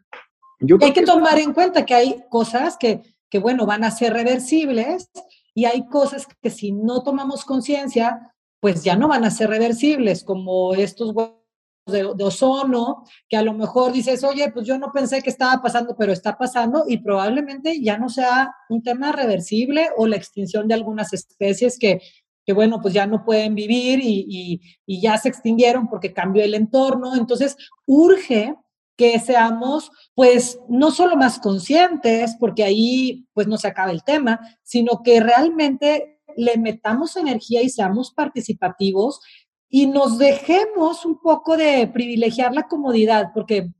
yo... 0.60 0.76
Hay 0.82 0.92
que, 0.92 1.00
que 1.00 1.06
tomar 1.06 1.38
en 1.38 1.54
cuenta 1.54 1.86
que 1.86 1.94
hay 1.94 2.24
cosas 2.30 2.76
que, 2.78 3.02
que, 3.30 3.38
bueno, 3.38 3.64
van 3.64 3.84
a 3.84 3.90
ser 3.90 4.12
reversibles 4.12 5.10
y 5.54 5.64
hay 5.64 5.86
cosas 5.86 6.26
que 6.42 6.50
si 6.50 6.72
no 6.72 7.02
tomamos 7.02 7.44
conciencia, 7.44 8.33
pues 8.64 8.82
ya 8.82 8.96
no 8.96 9.08
van 9.08 9.26
a 9.26 9.30
ser 9.30 9.50
reversibles, 9.50 10.24
como 10.24 10.72
estos 10.72 11.14
de, 11.14 12.08
de, 12.16 12.24
ozono, 12.24 13.04
que 13.28 13.36
a 13.36 13.42
lo 13.42 13.52
mejor 13.52 13.92
dices, 13.92 14.24
oye, 14.24 14.50
pues 14.52 14.66
yo 14.66 14.78
no 14.78 14.90
pensé 14.90 15.20
que 15.20 15.28
estaba 15.28 15.60
pasando, 15.60 15.94
pero 15.98 16.14
está 16.14 16.38
pasando 16.38 16.84
y 16.88 16.96
probablemente 16.96 17.82
ya 17.82 17.98
no 17.98 18.08
sea 18.08 18.54
un 18.70 18.82
tema 18.82 19.12
reversible 19.12 19.90
o 19.98 20.06
la 20.06 20.16
extinción 20.16 20.66
de 20.66 20.72
algunas 20.72 21.12
especies 21.12 21.78
que, 21.78 22.00
que 22.46 22.54
bueno, 22.54 22.80
pues 22.80 22.94
ya 22.94 23.06
no 23.06 23.22
pueden 23.22 23.54
vivir 23.54 24.00
y, 24.02 24.24
y, 24.26 24.60
y 24.86 25.02
ya 25.02 25.18
se 25.18 25.28
extinguieron 25.28 25.86
porque 25.90 26.14
cambió 26.14 26.42
el 26.42 26.54
entorno. 26.54 27.14
Entonces, 27.16 27.58
urge 27.84 28.54
que 28.96 29.20
seamos, 29.20 29.90
pues, 30.14 30.58
no 30.70 30.90
solo 30.90 31.16
más 31.16 31.38
conscientes, 31.38 32.34
porque 32.40 32.64
ahí, 32.64 33.26
pues, 33.34 33.46
no 33.46 33.58
se 33.58 33.68
acaba 33.68 33.90
el 33.90 34.04
tema, 34.04 34.40
sino 34.62 35.02
que 35.02 35.20
realmente 35.20 36.14
le 36.36 36.56
metamos 36.58 37.16
energía 37.16 37.62
y 37.62 37.70
seamos 37.70 38.12
participativos 38.12 39.20
y 39.68 39.86
nos 39.86 40.18
dejemos 40.18 41.04
un 41.04 41.18
poco 41.20 41.56
de 41.56 41.88
privilegiar 41.88 42.54
la 42.54 42.68
comodidad, 42.68 43.32
porque 43.34 43.70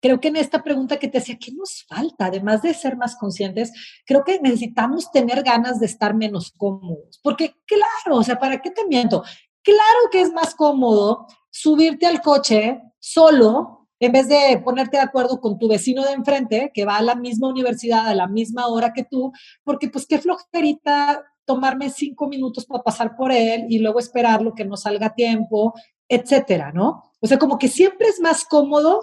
creo 0.00 0.20
que 0.20 0.28
en 0.28 0.36
esta 0.36 0.62
pregunta 0.62 0.98
que 0.98 1.08
te 1.08 1.18
hacía, 1.18 1.38
¿qué 1.38 1.52
nos 1.52 1.84
falta? 1.84 2.26
Además 2.26 2.62
de 2.62 2.74
ser 2.74 2.96
más 2.96 3.16
conscientes, 3.16 3.72
creo 4.04 4.24
que 4.24 4.40
necesitamos 4.40 5.10
tener 5.12 5.42
ganas 5.42 5.80
de 5.80 5.86
estar 5.86 6.14
menos 6.14 6.52
cómodos, 6.56 7.20
porque 7.22 7.54
claro, 7.66 8.18
o 8.18 8.22
sea, 8.22 8.38
¿para 8.38 8.60
qué 8.60 8.70
te 8.70 8.86
miento? 8.86 9.22
Claro 9.62 10.10
que 10.10 10.20
es 10.20 10.32
más 10.32 10.54
cómodo 10.54 11.26
subirte 11.50 12.06
al 12.06 12.20
coche 12.22 12.80
solo 12.98 13.88
en 14.00 14.12
vez 14.12 14.28
de 14.28 14.60
ponerte 14.64 14.96
de 14.96 15.02
acuerdo 15.02 15.40
con 15.40 15.58
tu 15.58 15.68
vecino 15.68 16.04
de 16.04 16.12
enfrente 16.12 16.70
que 16.72 16.84
va 16.84 16.98
a 16.98 17.02
la 17.02 17.14
misma 17.14 17.48
universidad 17.48 18.06
a 18.08 18.14
la 18.14 18.28
misma 18.28 18.68
hora 18.68 18.92
que 18.92 19.04
tú, 19.04 19.32
porque 19.64 19.88
pues 19.88 20.06
qué 20.06 20.18
flojerita 20.18 21.24
tomarme 21.48 21.88
cinco 21.88 22.28
minutos 22.28 22.66
para 22.66 22.82
pasar 22.82 23.16
por 23.16 23.32
él 23.32 23.64
y 23.70 23.78
luego 23.78 23.98
esperarlo 23.98 24.54
que 24.54 24.66
no 24.66 24.76
salga 24.76 25.06
a 25.06 25.14
tiempo, 25.14 25.72
etcétera, 26.06 26.72
¿no? 26.72 27.04
O 27.20 27.26
sea, 27.26 27.38
como 27.38 27.58
que 27.58 27.68
siempre 27.68 28.08
es 28.08 28.20
más 28.20 28.44
cómodo, 28.44 29.02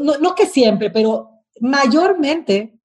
no, 0.00 0.16
no 0.18 0.36
que 0.36 0.46
siempre, 0.46 0.90
pero 0.90 1.42
mayormente 1.60 2.78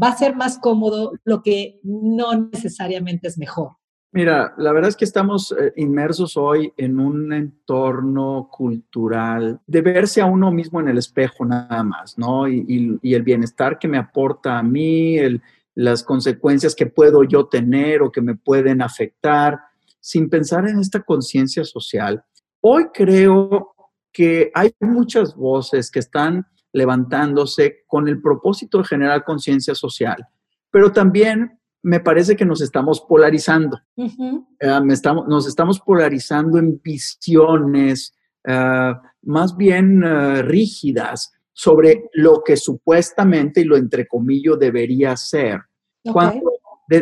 va 0.00 0.08
a 0.08 0.16
ser 0.16 0.36
más 0.36 0.58
cómodo 0.58 1.14
lo 1.24 1.42
que 1.42 1.80
no 1.82 2.48
necesariamente 2.52 3.26
es 3.26 3.36
mejor. 3.38 3.72
Mira, 4.12 4.54
la 4.56 4.70
verdad 4.70 4.90
es 4.90 4.96
que 4.96 5.04
estamos 5.04 5.50
eh, 5.50 5.72
inmersos 5.74 6.36
hoy 6.36 6.72
en 6.76 7.00
un 7.00 7.32
entorno 7.32 8.48
cultural 8.48 9.60
de 9.66 9.82
verse 9.82 10.20
a 10.20 10.26
uno 10.26 10.52
mismo 10.52 10.78
en 10.78 10.86
el 10.86 10.98
espejo 10.98 11.44
nada 11.44 11.82
más, 11.82 12.16
¿no? 12.16 12.46
Y, 12.46 13.00
y 13.02 13.14
el 13.14 13.24
bienestar 13.24 13.80
que 13.80 13.88
me 13.88 13.98
aporta 13.98 14.60
a 14.60 14.62
mí, 14.62 15.18
el, 15.18 15.42
las 15.74 16.02
consecuencias 16.02 16.74
que 16.74 16.86
puedo 16.86 17.24
yo 17.24 17.46
tener 17.46 18.02
o 18.02 18.12
que 18.12 18.20
me 18.20 18.36
pueden 18.36 18.82
afectar, 18.82 19.58
sin 20.00 20.28
pensar 20.28 20.68
en 20.68 20.78
esta 20.78 21.00
conciencia 21.00 21.64
social. 21.64 22.24
Hoy 22.60 22.86
creo 22.92 23.74
que 24.12 24.50
hay 24.54 24.72
muchas 24.80 25.34
voces 25.34 25.90
que 25.90 25.98
están 25.98 26.46
levantándose 26.72 27.84
con 27.86 28.08
el 28.08 28.20
propósito 28.20 28.78
de 28.78 28.84
generar 28.84 29.24
conciencia 29.24 29.74
social, 29.74 30.26
pero 30.70 30.92
también 30.92 31.58
me 31.82 32.00
parece 32.00 32.34
que 32.34 32.46
nos 32.46 32.60
estamos 32.62 33.00
polarizando. 33.00 33.78
Eh, 33.96 34.80
estamos, 34.88 35.28
nos 35.28 35.46
estamos 35.46 35.80
polarizando 35.80 36.58
en 36.58 36.80
visiones 36.82 38.14
eh, 38.44 38.94
más 39.22 39.56
bien 39.56 40.02
eh, 40.02 40.42
rígidas 40.42 41.32
sobre 41.54 42.10
lo 42.12 42.42
que 42.44 42.56
supuestamente 42.56 43.60
y 43.60 43.64
lo 43.64 43.76
entrecomillo 43.76 44.56
debería 44.56 45.16
ser. 45.16 45.60
Cuando 46.02 46.52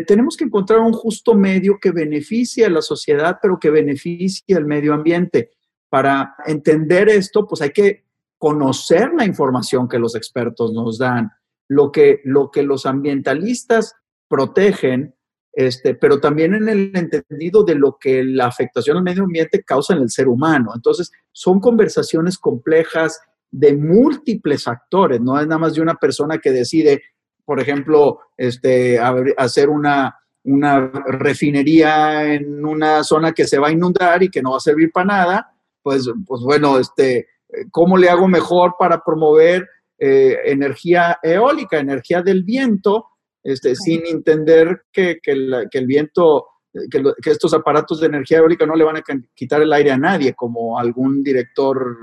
tenemos 0.07 0.37
que 0.37 0.45
encontrar 0.45 0.81
un 0.81 0.93
justo 0.93 1.35
medio 1.35 1.79
que 1.81 1.91
beneficie 1.91 2.67
a 2.67 2.71
la 2.71 2.83
sociedad, 2.83 3.39
pero 3.41 3.59
que 3.59 3.71
beneficie 3.71 4.55
al 4.55 4.67
medio 4.67 4.95
ambiente. 4.95 5.51
Para 5.89 6.37
entender 6.47 7.09
esto, 7.09 7.47
pues 7.49 7.63
hay 7.63 7.71
que 7.71 8.05
conocer 8.39 9.11
la 9.17 9.25
información 9.25 9.89
que 9.89 9.99
los 9.99 10.15
expertos 10.15 10.73
nos 10.73 10.99
dan, 10.99 11.31
lo 11.69 11.91
que, 11.91 12.21
lo 12.25 12.51
que 12.51 12.63
los 12.63 12.87
ambientalistas 12.87 13.95
protegen, 14.29 15.15
este, 15.53 15.95
pero 15.95 16.21
también 16.21 16.55
en 16.55 16.69
el 16.69 16.93
entendido 16.95 17.65
de 17.65 17.75
lo 17.75 17.99
que 17.99 18.23
la 18.23 18.47
afectación 18.47 18.99
al 18.99 19.03
medio 19.03 19.25
ambiente 19.25 19.63
causa 19.63 19.95
en 19.95 20.03
el 20.03 20.11
ser 20.11 20.29
humano. 20.29 20.73
Entonces, 20.75 21.11
son 21.33 21.61
conversaciones 21.61 22.39
complejas 22.39 23.21
de 23.53 23.77
múltiples 23.77 24.65
factores, 24.65 25.21
no 25.21 25.39
es 25.39 25.47
nada 25.47 25.59
más 25.59 25.75
de 25.75 25.83
una 25.83 25.95
persona 25.95 26.39
que 26.39 26.51
decide, 26.51 27.03
por 27.45 27.61
ejemplo, 27.61 28.21
este, 28.37 28.99
hacer 29.37 29.69
una, 29.69 30.19
una 30.45 30.91
refinería 31.07 32.35
en 32.35 32.65
una 32.65 33.05
zona 33.05 33.33
que 33.33 33.47
se 33.47 33.59
va 33.59 33.69
a 33.69 33.73
inundar 33.73 34.23
y 34.23 34.31
que 34.31 34.43
no 34.43 34.53
va 34.53 34.57
a 34.57 34.61
servir 34.61 34.91
para 34.91 35.07
nada, 35.07 35.55
pues, 35.83 36.11
pues 36.27 36.41
bueno, 36.43 36.79
este, 36.79 37.29
¿cómo 37.71 37.99
le 37.99 38.09
hago 38.09 38.27
mejor 38.27 38.75
para 38.79 39.05
promover 39.05 39.69
eh, 39.99 40.39
energía 40.47 41.19
eólica, 41.23 41.79
energía 41.79 42.23
del 42.23 42.45
viento, 42.45 43.07
este, 43.43 43.77
sin 43.77 44.07
entender 44.07 44.85
que, 44.91 45.19
que, 45.23 45.67
que 45.71 45.79
el 45.79 45.87
viento 45.87 46.47
que, 46.91 47.31
estos 47.31 47.53
aparatos 47.55 48.01
de 48.01 48.07
energía 48.07 48.39
eólica 48.39 48.67
no 48.67 48.75
le 48.75 48.85
van 48.85 48.97
a 48.97 49.03
quitar 49.35 49.63
el 49.63 49.73
aire 49.73 49.91
a 49.91 49.99
nadie, 49.99 50.35
como 50.35 50.79
algún 50.79 51.23
director 51.23 51.97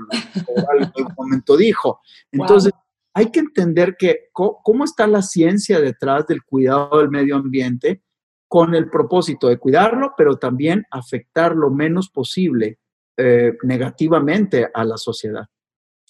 en 0.46 0.64
algún 0.70 1.14
momento 1.16 1.56
dijo. 1.56 2.00
Entonces, 2.30 2.72
hay 3.12 3.30
que 3.30 3.40
entender 3.40 3.96
que 3.98 4.28
cómo 4.32 4.84
está 4.84 5.06
la 5.06 5.22
ciencia 5.22 5.80
detrás 5.80 6.26
del 6.26 6.44
cuidado 6.44 6.98
del 6.98 7.10
medio 7.10 7.36
ambiente 7.36 8.02
con 8.46 8.74
el 8.74 8.88
propósito 8.88 9.48
de 9.48 9.58
cuidarlo, 9.58 10.14
pero 10.16 10.36
también 10.36 10.84
afectar 10.90 11.54
lo 11.54 11.70
menos 11.70 12.08
posible 12.10 12.78
eh, 13.16 13.52
negativamente 13.62 14.68
a 14.72 14.84
la 14.84 14.96
sociedad. 14.96 15.46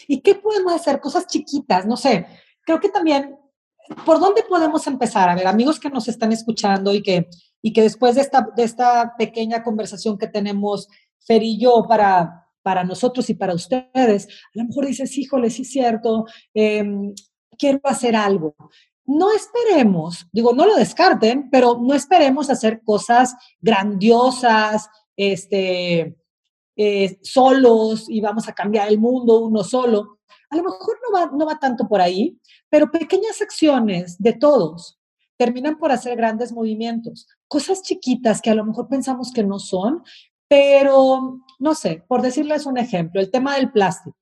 ¿Y 0.06 0.20
qué 0.22 0.36
podemos 0.36 0.72
hacer? 0.72 1.00
Cosas 1.00 1.26
chiquitas, 1.26 1.86
no 1.86 1.96
sé. 1.96 2.26
Creo 2.62 2.80
que 2.80 2.88
también, 2.88 3.36
¿por 4.06 4.20
dónde 4.20 4.42
podemos 4.42 4.86
empezar? 4.86 5.28
A 5.28 5.34
ver, 5.34 5.46
amigos 5.46 5.78
que 5.78 5.90
nos 5.90 6.08
están 6.08 6.32
escuchando 6.32 6.94
y 6.94 7.02
que 7.02 7.28
y 7.62 7.72
que 7.72 7.82
después 7.82 8.14
de 8.14 8.22
esta, 8.22 8.48
de 8.56 8.62
esta 8.62 9.14
pequeña 9.16 9.62
conversación 9.62 10.18
que 10.18 10.28
tenemos 10.28 10.88
Fer 11.18 11.42
y 11.42 11.58
yo 11.58 11.84
para, 11.86 12.48
para 12.62 12.84
nosotros 12.84 13.28
y 13.30 13.34
para 13.34 13.54
ustedes, 13.54 14.26
a 14.26 14.58
lo 14.58 14.64
mejor 14.64 14.86
dices, 14.86 15.16
híjole, 15.16 15.50
sí 15.50 15.62
es 15.62 15.70
cierto, 15.70 16.26
em, 16.54 17.14
quiero 17.58 17.80
hacer 17.84 18.16
algo. 18.16 18.54
No 19.04 19.32
esperemos, 19.32 20.26
digo, 20.32 20.52
no 20.52 20.66
lo 20.66 20.76
descarten, 20.76 21.50
pero 21.50 21.78
no 21.80 21.94
esperemos 21.94 22.48
hacer 22.48 22.82
cosas 22.82 23.34
grandiosas, 23.60 24.88
este, 25.16 26.16
eh, 26.76 27.18
solos 27.22 28.08
y 28.08 28.20
vamos 28.20 28.48
a 28.48 28.54
cambiar 28.54 28.88
el 28.88 28.98
mundo 28.98 29.40
uno 29.40 29.64
solo. 29.64 30.20
A 30.48 30.56
lo 30.56 30.62
mejor 30.62 30.98
no 31.02 31.18
va, 31.18 31.30
no 31.36 31.44
va 31.44 31.58
tanto 31.58 31.86
por 31.86 32.00
ahí, 32.00 32.38
pero 32.68 32.90
pequeñas 32.90 33.42
acciones 33.42 34.16
de 34.18 34.32
todos, 34.32 34.99
terminan 35.40 35.78
por 35.78 35.90
hacer 35.90 36.18
grandes 36.18 36.52
movimientos, 36.52 37.26
cosas 37.48 37.80
chiquitas 37.80 38.42
que 38.42 38.50
a 38.50 38.54
lo 38.54 38.66
mejor 38.66 38.88
pensamos 38.88 39.32
que 39.32 39.42
no 39.42 39.58
son, 39.58 40.02
pero 40.46 41.40
no 41.58 41.74
sé, 41.74 42.04
por 42.06 42.20
decirles 42.20 42.66
un 42.66 42.76
ejemplo, 42.76 43.22
el 43.22 43.30
tema 43.30 43.56
del 43.56 43.72
plástico. 43.72 44.18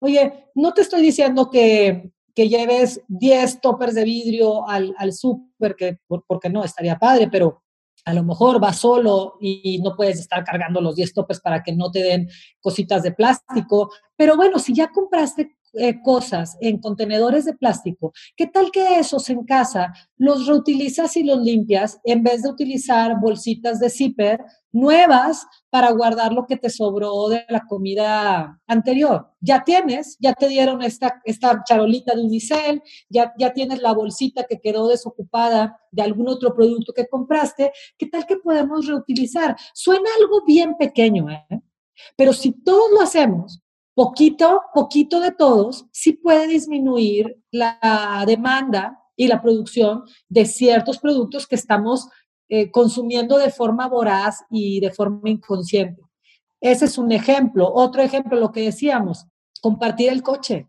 Oye, 0.00 0.48
no 0.54 0.74
te 0.74 0.82
estoy 0.82 1.00
diciendo 1.00 1.48
que, 1.48 2.12
que 2.34 2.50
lleves 2.50 3.00
10 3.08 3.62
toppers 3.62 3.94
de 3.94 4.04
vidrio 4.04 4.68
al, 4.68 4.94
al 4.98 5.14
súper, 5.14 5.76
que 5.76 5.98
porque 6.26 6.50
no, 6.50 6.62
estaría 6.62 6.98
padre, 6.98 7.30
pero 7.32 7.62
a 8.04 8.12
lo 8.12 8.22
mejor 8.22 8.60
vas 8.60 8.80
solo 8.80 9.38
y 9.40 9.80
no 9.82 9.96
puedes 9.96 10.20
estar 10.20 10.44
cargando 10.44 10.82
los 10.82 10.94
10 10.94 11.14
topes 11.14 11.40
para 11.40 11.62
que 11.62 11.72
no 11.72 11.90
te 11.90 12.02
den 12.02 12.28
cositas 12.60 13.02
de 13.02 13.12
plástico. 13.12 13.90
Pero 14.14 14.36
bueno, 14.36 14.58
si 14.58 14.74
ya 14.74 14.88
compraste 14.88 15.56
eh, 15.72 16.02
cosas 16.02 16.56
en 16.60 16.78
contenedores 16.78 17.44
de 17.44 17.54
plástico, 17.54 18.12
¿qué 18.36 18.46
tal 18.46 18.70
que 18.70 18.98
esos 18.98 19.30
en 19.30 19.44
casa 19.44 19.92
los 20.16 20.46
reutilizas 20.46 21.16
y 21.16 21.22
los 21.22 21.38
limpias 21.38 22.00
en 22.04 22.22
vez 22.22 22.42
de 22.42 22.50
utilizar 22.50 23.20
bolsitas 23.20 23.78
de 23.78 23.88
zipper 23.88 24.44
nuevas 24.72 25.46
para 25.70 25.92
guardar 25.92 26.32
lo 26.32 26.46
que 26.46 26.56
te 26.56 26.70
sobró 26.70 27.28
de 27.28 27.44
la 27.48 27.60
comida 27.68 28.60
anterior? 28.66 29.28
Ya 29.40 29.62
tienes, 29.62 30.16
ya 30.18 30.34
te 30.34 30.48
dieron 30.48 30.82
esta, 30.82 31.20
esta 31.24 31.62
charolita 31.64 32.14
de 32.14 32.22
unicel, 32.22 32.82
ya, 33.08 33.32
ya 33.38 33.52
tienes 33.52 33.80
la 33.80 33.92
bolsita 33.92 34.44
que 34.44 34.60
quedó 34.60 34.88
desocupada 34.88 35.78
de 35.92 36.02
algún 36.02 36.28
otro 36.28 36.54
producto 36.54 36.92
que 36.92 37.06
compraste, 37.06 37.72
¿qué 37.96 38.06
tal 38.06 38.26
que 38.26 38.36
podemos 38.36 38.86
reutilizar? 38.86 39.56
Suena 39.72 40.08
algo 40.20 40.44
bien 40.44 40.76
pequeño, 40.76 41.30
¿eh? 41.30 41.60
Pero 42.16 42.32
si 42.32 42.52
todos 42.52 42.90
lo 42.92 43.02
hacemos, 43.02 43.60
poquito, 43.94 44.62
poquito 44.74 45.20
de 45.20 45.32
todos, 45.32 45.86
sí 45.92 46.12
puede 46.12 46.46
disminuir 46.46 47.42
la 47.50 48.24
demanda 48.26 48.98
y 49.16 49.28
la 49.28 49.42
producción 49.42 50.04
de 50.28 50.46
ciertos 50.46 50.98
productos 50.98 51.46
que 51.46 51.56
estamos 51.56 52.08
eh, 52.48 52.70
consumiendo 52.70 53.38
de 53.38 53.50
forma 53.50 53.86
voraz 53.86 54.44
y 54.50 54.80
de 54.80 54.90
forma 54.90 55.28
inconsciente. 55.28 56.02
Ese 56.60 56.86
es 56.86 56.98
un 56.98 57.12
ejemplo. 57.12 57.70
Otro 57.72 58.02
ejemplo, 58.02 58.38
lo 58.38 58.52
que 58.52 58.62
decíamos, 58.62 59.26
compartir 59.60 60.10
el 60.10 60.22
coche. 60.22 60.68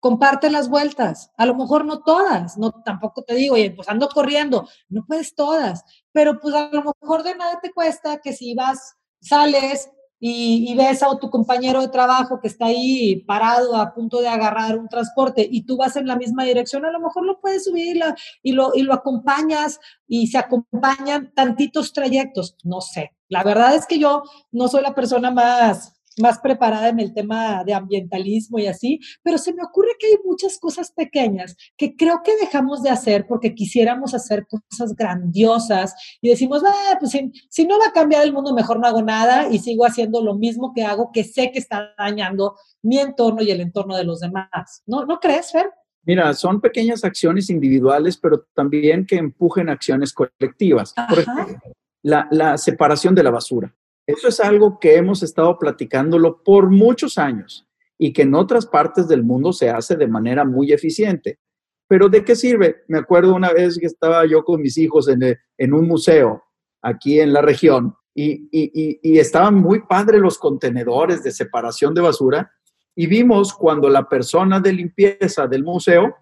Comparte 0.00 0.50
las 0.50 0.68
vueltas. 0.68 1.30
A 1.36 1.46
lo 1.46 1.54
mejor 1.54 1.84
no 1.84 2.02
todas, 2.02 2.58
no 2.58 2.72
tampoco 2.84 3.22
te 3.22 3.34
digo, 3.34 3.54
oye, 3.54 3.70
pues 3.70 3.88
ando 3.88 4.08
corriendo, 4.08 4.68
no 4.88 5.04
puedes 5.06 5.34
todas, 5.34 5.84
pero 6.10 6.40
pues 6.40 6.54
a 6.54 6.70
lo 6.72 6.92
mejor 7.00 7.22
de 7.22 7.36
nada 7.36 7.60
te 7.62 7.72
cuesta 7.72 8.18
que 8.18 8.32
si 8.32 8.54
vas, 8.54 8.96
sales, 9.20 9.88
y, 10.24 10.72
ves 10.76 11.02
a 11.02 11.18
tu 11.18 11.30
compañero 11.30 11.80
de 11.80 11.88
trabajo 11.88 12.38
que 12.40 12.46
está 12.46 12.66
ahí 12.66 13.24
parado 13.26 13.74
a 13.74 13.92
punto 13.92 14.20
de 14.20 14.28
agarrar 14.28 14.78
un 14.78 14.88
transporte 14.88 15.48
y 15.50 15.62
tú 15.66 15.76
vas 15.76 15.96
en 15.96 16.06
la 16.06 16.14
misma 16.14 16.44
dirección, 16.44 16.84
a 16.84 16.92
lo 16.92 17.00
mejor 17.00 17.26
lo 17.26 17.40
puedes 17.40 17.64
subir 17.64 18.00
y 18.40 18.52
lo, 18.52 18.70
y 18.72 18.82
lo 18.82 18.94
acompañas 18.94 19.80
y 20.06 20.28
se 20.28 20.38
acompañan 20.38 21.32
tantitos 21.34 21.92
trayectos, 21.92 22.56
no 22.62 22.80
sé. 22.80 23.16
La 23.28 23.42
verdad 23.42 23.74
es 23.74 23.84
que 23.84 23.98
yo 23.98 24.22
no 24.52 24.68
soy 24.68 24.82
la 24.82 24.94
persona 24.94 25.32
más 25.32 26.00
más 26.18 26.38
preparada 26.38 26.88
en 26.88 27.00
el 27.00 27.12
tema 27.12 27.64
de 27.64 27.74
ambientalismo 27.74 28.58
y 28.58 28.66
así, 28.66 29.00
pero 29.22 29.38
se 29.38 29.52
me 29.52 29.62
ocurre 29.62 29.90
que 29.98 30.08
hay 30.08 30.16
muchas 30.24 30.58
cosas 30.58 30.92
pequeñas 30.92 31.56
que 31.76 31.96
creo 31.96 32.22
que 32.24 32.36
dejamos 32.36 32.82
de 32.82 32.90
hacer 32.90 33.26
porque 33.26 33.54
quisiéramos 33.54 34.14
hacer 34.14 34.46
cosas 34.46 34.94
grandiosas 34.94 35.94
y 36.20 36.28
decimos, 36.28 36.62
ah, 36.66 36.96
pues 36.98 37.12
si, 37.48 37.66
no 37.66 37.78
va 37.78 37.86
a 37.86 37.92
cambiar 37.92 38.24
el 38.24 38.32
mundo, 38.32 38.54
mejor 38.54 38.78
no 38.78 38.86
hago 38.86 39.02
nada 39.02 39.48
y 39.48 39.58
sigo 39.58 39.84
haciendo 39.84 40.22
lo 40.22 40.34
mismo 40.34 40.72
que 40.74 40.84
hago, 40.84 41.10
que 41.12 41.24
sé 41.24 41.50
que 41.52 41.58
está 41.58 41.94
dañando 41.96 42.56
mi 42.82 42.98
entorno 42.98 43.42
y 43.42 43.50
el 43.50 43.60
entorno 43.60 43.96
de 43.96 44.04
los 44.04 44.20
demás. 44.20 44.82
¿No, 44.86 45.04
¿no 45.04 45.20
crees, 45.20 45.52
Fer? 45.52 45.70
Mira, 46.04 46.34
son 46.34 46.60
pequeñas 46.60 47.04
acciones 47.04 47.48
individuales, 47.48 48.16
pero 48.16 48.46
también 48.54 49.06
que 49.06 49.16
empujen 49.16 49.68
acciones 49.68 50.12
colectivas. 50.12 50.94
Por 51.08 51.20
ejemplo, 51.20 51.60
la, 52.02 52.26
la 52.30 52.58
separación 52.58 53.14
de 53.14 53.22
la 53.22 53.30
basura. 53.30 53.72
Eso 54.06 54.28
es 54.28 54.40
algo 54.40 54.78
que 54.80 54.96
hemos 54.96 55.22
estado 55.22 55.58
platicándolo 55.58 56.42
por 56.42 56.70
muchos 56.70 57.18
años 57.18 57.66
y 57.98 58.12
que 58.12 58.22
en 58.22 58.34
otras 58.34 58.66
partes 58.66 59.06
del 59.06 59.22
mundo 59.22 59.52
se 59.52 59.70
hace 59.70 59.96
de 59.96 60.08
manera 60.08 60.44
muy 60.44 60.72
eficiente. 60.72 61.38
Pero 61.86 62.08
¿de 62.08 62.24
qué 62.24 62.34
sirve? 62.34 62.82
Me 62.88 62.98
acuerdo 62.98 63.34
una 63.34 63.52
vez 63.52 63.78
que 63.78 63.86
estaba 63.86 64.26
yo 64.26 64.44
con 64.44 64.60
mis 64.60 64.76
hijos 64.78 65.08
en, 65.08 65.36
en 65.56 65.72
un 65.72 65.86
museo 65.86 66.42
aquí 66.82 67.20
en 67.20 67.32
la 67.32 67.42
región 67.42 67.94
y, 68.14 68.48
y, 68.50 68.98
y, 69.02 69.18
estaban 69.18 69.54
muy 69.54 69.82
padres 69.86 70.20
los 70.20 70.36
contenedores 70.36 71.22
de 71.22 71.30
separación 71.30 71.94
de 71.94 72.02
basura 72.02 72.50
y 72.94 73.06
vimos 73.06 73.54
cuando 73.54 73.88
la 73.88 74.08
persona 74.08 74.60
de 74.60 74.72
limpieza 74.72 75.46
del 75.46 75.64
museo 75.64 76.14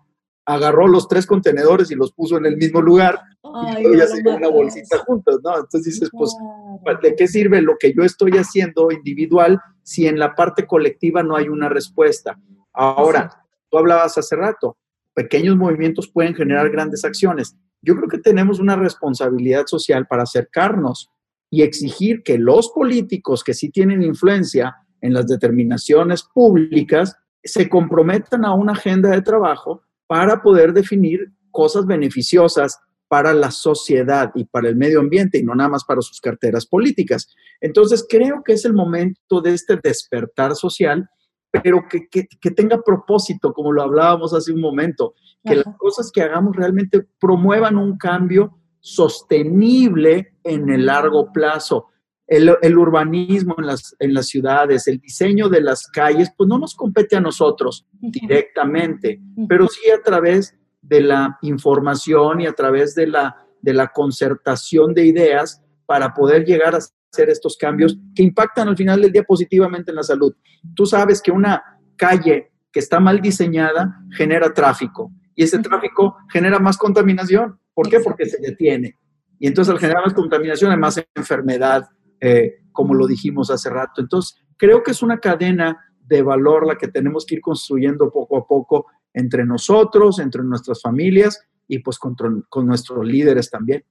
agarró 0.54 0.88
los 0.88 1.06
tres 1.06 1.26
contenedores 1.26 1.90
y 1.90 1.94
los 1.94 2.12
puso 2.12 2.36
en 2.36 2.46
el 2.46 2.56
mismo 2.56 2.80
lugar 2.80 3.20
y 3.78 3.96
ya 3.96 4.06
se 4.06 4.20
una 4.28 4.48
bolsita 4.48 4.98
juntos, 4.98 5.40
¿no? 5.42 5.54
Entonces 5.54 5.84
dices, 5.84 6.10
pues, 6.12 6.34
¿de 7.02 7.14
qué 7.14 7.28
sirve 7.28 7.62
lo 7.62 7.76
que 7.78 7.92
yo 7.94 8.02
estoy 8.02 8.32
haciendo 8.32 8.90
individual 8.90 9.60
si 9.82 10.06
en 10.06 10.18
la 10.18 10.34
parte 10.34 10.66
colectiva 10.66 11.22
no 11.22 11.36
hay 11.36 11.48
una 11.48 11.68
respuesta? 11.68 12.38
Ahora, 12.72 13.30
tú 13.70 13.78
hablabas 13.78 14.18
hace 14.18 14.36
rato, 14.36 14.76
pequeños 15.14 15.56
movimientos 15.56 16.10
pueden 16.10 16.34
generar 16.34 16.70
grandes 16.70 17.04
acciones. 17.04 17.56
Yo 17.82 17.96
creo 17.96 18.08
que 18.08 18.18
tenemos 18.18 18.58
una 18.58 18.76
responsabilidad 18.76 19.66
social 19.66 20.06
para 20.06 20.24
acercarnos 20.24 21.10
y 21.48 21.62
exigir 21.62 22.22
que 22.22 22.38
los 22.38 22.70
políticos 22.70 23.42
que 23.42 23.54
sí 23.54 23.70
tienen 23.70 24.02
influencia 24.02 24.76
en 25.00 25.14
las 25.14 25.26
determinaciones 25.26 26.22
públicas 26.22 27.16
se 27.42 27.68
comprometan 27.68 28.44
a 28.44 28.54
una 28.54 28.72
agenda 28.72 29.10
de 29.10 29.22
trabajo 29.22 29.82
para 30.10 30.42
poder 30.42 30.72
definir 30.72 31.30
cosas 31.52 31.86
beneficiosas 31.86 32.80
para 33.06 33.32
la 33.32 33.52
sociedad 33.52 34.32
y 34.34 34.44
para 34.44 34.68
el 34.68 34.74
medio 34.74 34.98
ambiente 34.98 35.38
y 35.38 35.44
no 35.44 35.54
nada 35.54 35.70
más 35.70 35.84
para 35.84 36.00
sus 36.00 36.20
carteras 36.20 36.66
políticas. 36.66 37.32
Entonces, 37.60 38.04
creo 38.08 38.42
que 38.44 38.54
es 38.54 38.64
el 38.64 38.72
momento 38.72 39.40
de 39.40 39.54
este 39.54 39.78
despertar 39.80 40.56
social, 40.56 41.08
pero 41.52 41.84
que, 41.88 42.50
tenga 42.50 42.82
propósito, 42.82 43.52
como 43.52 43.70
lo 43.70 43.82
hablábamos 43.82 44.34
hace 44.34 44.52
un 44.52 44.60
momento, 44.60 45.14
que 45.44 45.54
las 45.54 45.76
cosas 45.78 46.10
que 46.12 46.22
hagamos 46.22 46.56
realmente 46.56 47.06
promuevan 47.20 47.76
un 47.76 47.96
cambio 47.96 48.58
sostenible 48.80 50.34
en 50.42 50.70
el 50.70 50.86
largo 50.86 51.30
plazo 51.32 51.86
el, 52.30 52.78
urbanismo 52.78 53.56
en 53.58 53.66
las, 53.66 53.96
en 53.98 54.14
las 54.14 54.28
ciudades, 54.28 54.86
el 54.86 55.00
diseño 55.00 55.48
de 55.48 55.60
las 55.60 55.88
calles, 55.88 56.30
pues 56.36 56.48
no 56.48 56.58
nos 56.58 56.76
compete 56.76 57.16
a 57.16 57.20
nosotros 57.20 57.88
directamente, 57.90 59.20
pero 59.48 59.66
sí 59.66 59.90
a 59.90 60.00
través 60.00 60.56
de 60.80 61.00
la 61.00 61.38
información 61.42 62.40
y 62.40 62.46
a 62.46 62.52
través 62.52 62.94
de 62.94 63.08
la, 63.08 63.36
de 63.60 63.74
la 63.74 63.88
concertación 63.88 64.94
de 64.94 65.06
ideas 65.06 65.60
para 65.86 66.14
poder 66.14 66.44
llegar 66.44 66.76
a 66.76 66.78
hacer 66.78 67.30
estos 67.30 67.56
cambios 67.56 67.98
que 68.14 68.22
impactan 68.22 68.68
al 68.68 68.76
final 68.76 69.02
del 69.02 69.10
día 69.10 69.24
positivamente 69.24 69.90
en 69.90 69.96
la 69.96 70.04
salud. 70.04 70.32
Tú 70.76 70.86
sabes 70.86 71.20
que 71.20 71.32
una 71.32 71.60
calle 71.96 72.52
que 72.70 72.78
está 72.78 73.00
mal 73.00 73.20
diseñada 73.20 74.04
genera 74.16 74.54
tráfico 74.54 75.10
y 75.34 75.42
ese 75.42 75.58
tráfico 75.58 76.16
genera 76.32 76.60
más 76.60 76.78
contaminación. 76.78 77.58
¿Por 77.74 77.88
qué? 77.88 77.98
Porque 77.98 78.26
se 78.26 78.40
detiene. 78.40 78.96
Y 79.40 79.48
entonces 79.48 79.72
al 79.72 79.80
generar 79.80 80.04
más 80.04 80.14
contaminación 80.14 80.70
hay 80.70 80.76
más 80.76 81.02
enfermedad, 81.16 81.88
eh, 82.20 82.60
como 82.72 82.94
lo 82.94 83.06
dijimos 83.06 83.50
hace 83.50 83.70
rato. 83.70 84.00
Entonces, 84.00 84.36
creo 84.56 84.82
que 84.82 84.92
es 84.92 85.02
una 85.02 85.18
cadena 85.18 85.78
de 86.06 86.22
valor 86.22 86.66
la 86.66 86.76
que 86.76 86.88
tenemos 86.88 87.24
que 87.24 87.36
ir 87.36 87.40
construyendo 87.40 88.10
poco 88.10 88.36
a 88.36 88.46
poco 88.46 88.86
entre 89.12 89.44
nosotros, 89.44 90.18
entre 90.18 90.42
nuestras 90.42 90.82
familias 90.82 91.40
y 91.66 91.78
pues 91.78 91.98
con, 91.98 92.16
nuestros 92.66 93.06
líderes 93.06 93.50
también. 93.50 93.84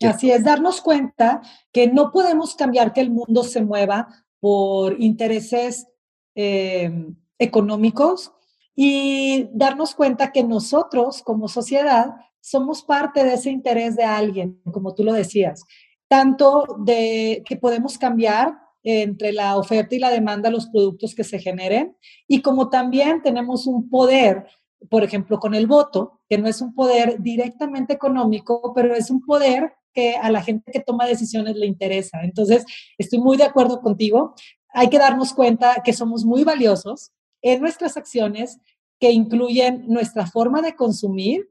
Así 0.00 0.30
es, 0.30 0.44
darnos 0.44 0.80
cuenta 0.80 1.40
que 1.72 1.88
no 1.88 2.12
podemos 2.12 2.54
cambiar 2.54 2.92
que 2.92 3.00
el 3.00 3.10
mundo 3.10 3.42
se 3.42 3.62
mueva 3.62 4.08
por 4.40 5.00
intereses 5.00 5.86
eh, 6.34 7.14
económicos 7.38 8.32
y 8.74 9.48
darnos 9.52 9.94
cuenta 9.94 10.32
que 10.32 10.44
nosotros 10.44 11.22
como 11.22 11.48
sociedad 11.48 12.14
somos 12.40 12.82
parte 12.82 13.24
de 13.24 13.34
ese 13.34 13.50
interés 13.50 13.96
de 13.96 14.04
alguien, 14.04 14.60
como 14.72 14.94
tú 14.94 15.04
lo 15.04 15.12
decías 15.12 15.64
tanto 16.12 16.66
de 16.78 17.42
que 17.46 17.56
podemos 17.56 17.96
cambiar 17.96 18.58
entre 18.82 19.32
la 19.32 19.56
oferta 19.56 19.94
y 19.94 19.98
la 19.98 20.10
demanda 20.10 20.50
los 20.50 20.66
productos 20.66 21.14
que 21.14 21.24
se 21.24 21.38
generen 21.38 21.96
y 22.28 22.42
como 22.42 22.68
también 22.68 23.22
tenemos 23.22 23.66
un 23.66 23.88
poder, 23.88 24.44
por 24.90 25.04
ejemplo, 25.04 25.38
con 25.38 25.54
el 25.54 25.66
voto, 25.66 26.20
que 26.28 26.36
no 26.36 26.48
es 26.48 26.60
un 26.60 26.74
poder 26.74 27.22
directamente 27.22 27.94
económico, 27.94 28.74
pero 28.74 28.94
es 28.94 29.10
un 29.10 29.24
poder 29.24 29.72
que 29.94 30.14
a 30.16 30.30
la 30.30 30.42
gente 30.42 30.70
que 30.70 30.80
toma 30.80 31.06
decisiones 31.06 31.56
le 31.56 31.64
interesa. 31.64 32.20
Entonces, 32.22 32.66
estoy 32.98 33.18
muy 33.18 33.38
de 33.38 33.44
acuerdo 33.44 33.80
contigo. 33.80 34.34
Hay 34.68 34.90
que 34.90 34.98
darnos 34.98 35.32
cuenta 35.32 35.80
que 35.82 35.94
somos 35.94 36.26
muy 36.26 36.44
valiosos 36.44 37.10
en 37.40 37.62
nuestras 37.62 37.96
acciones 37.96 38.58
que 39.00 39.12
incluyen 39.12 39.86
nuestra 39.88 40.26
forma 40.26 40.60
de 40.60 40.76
consumir 40.76 41.50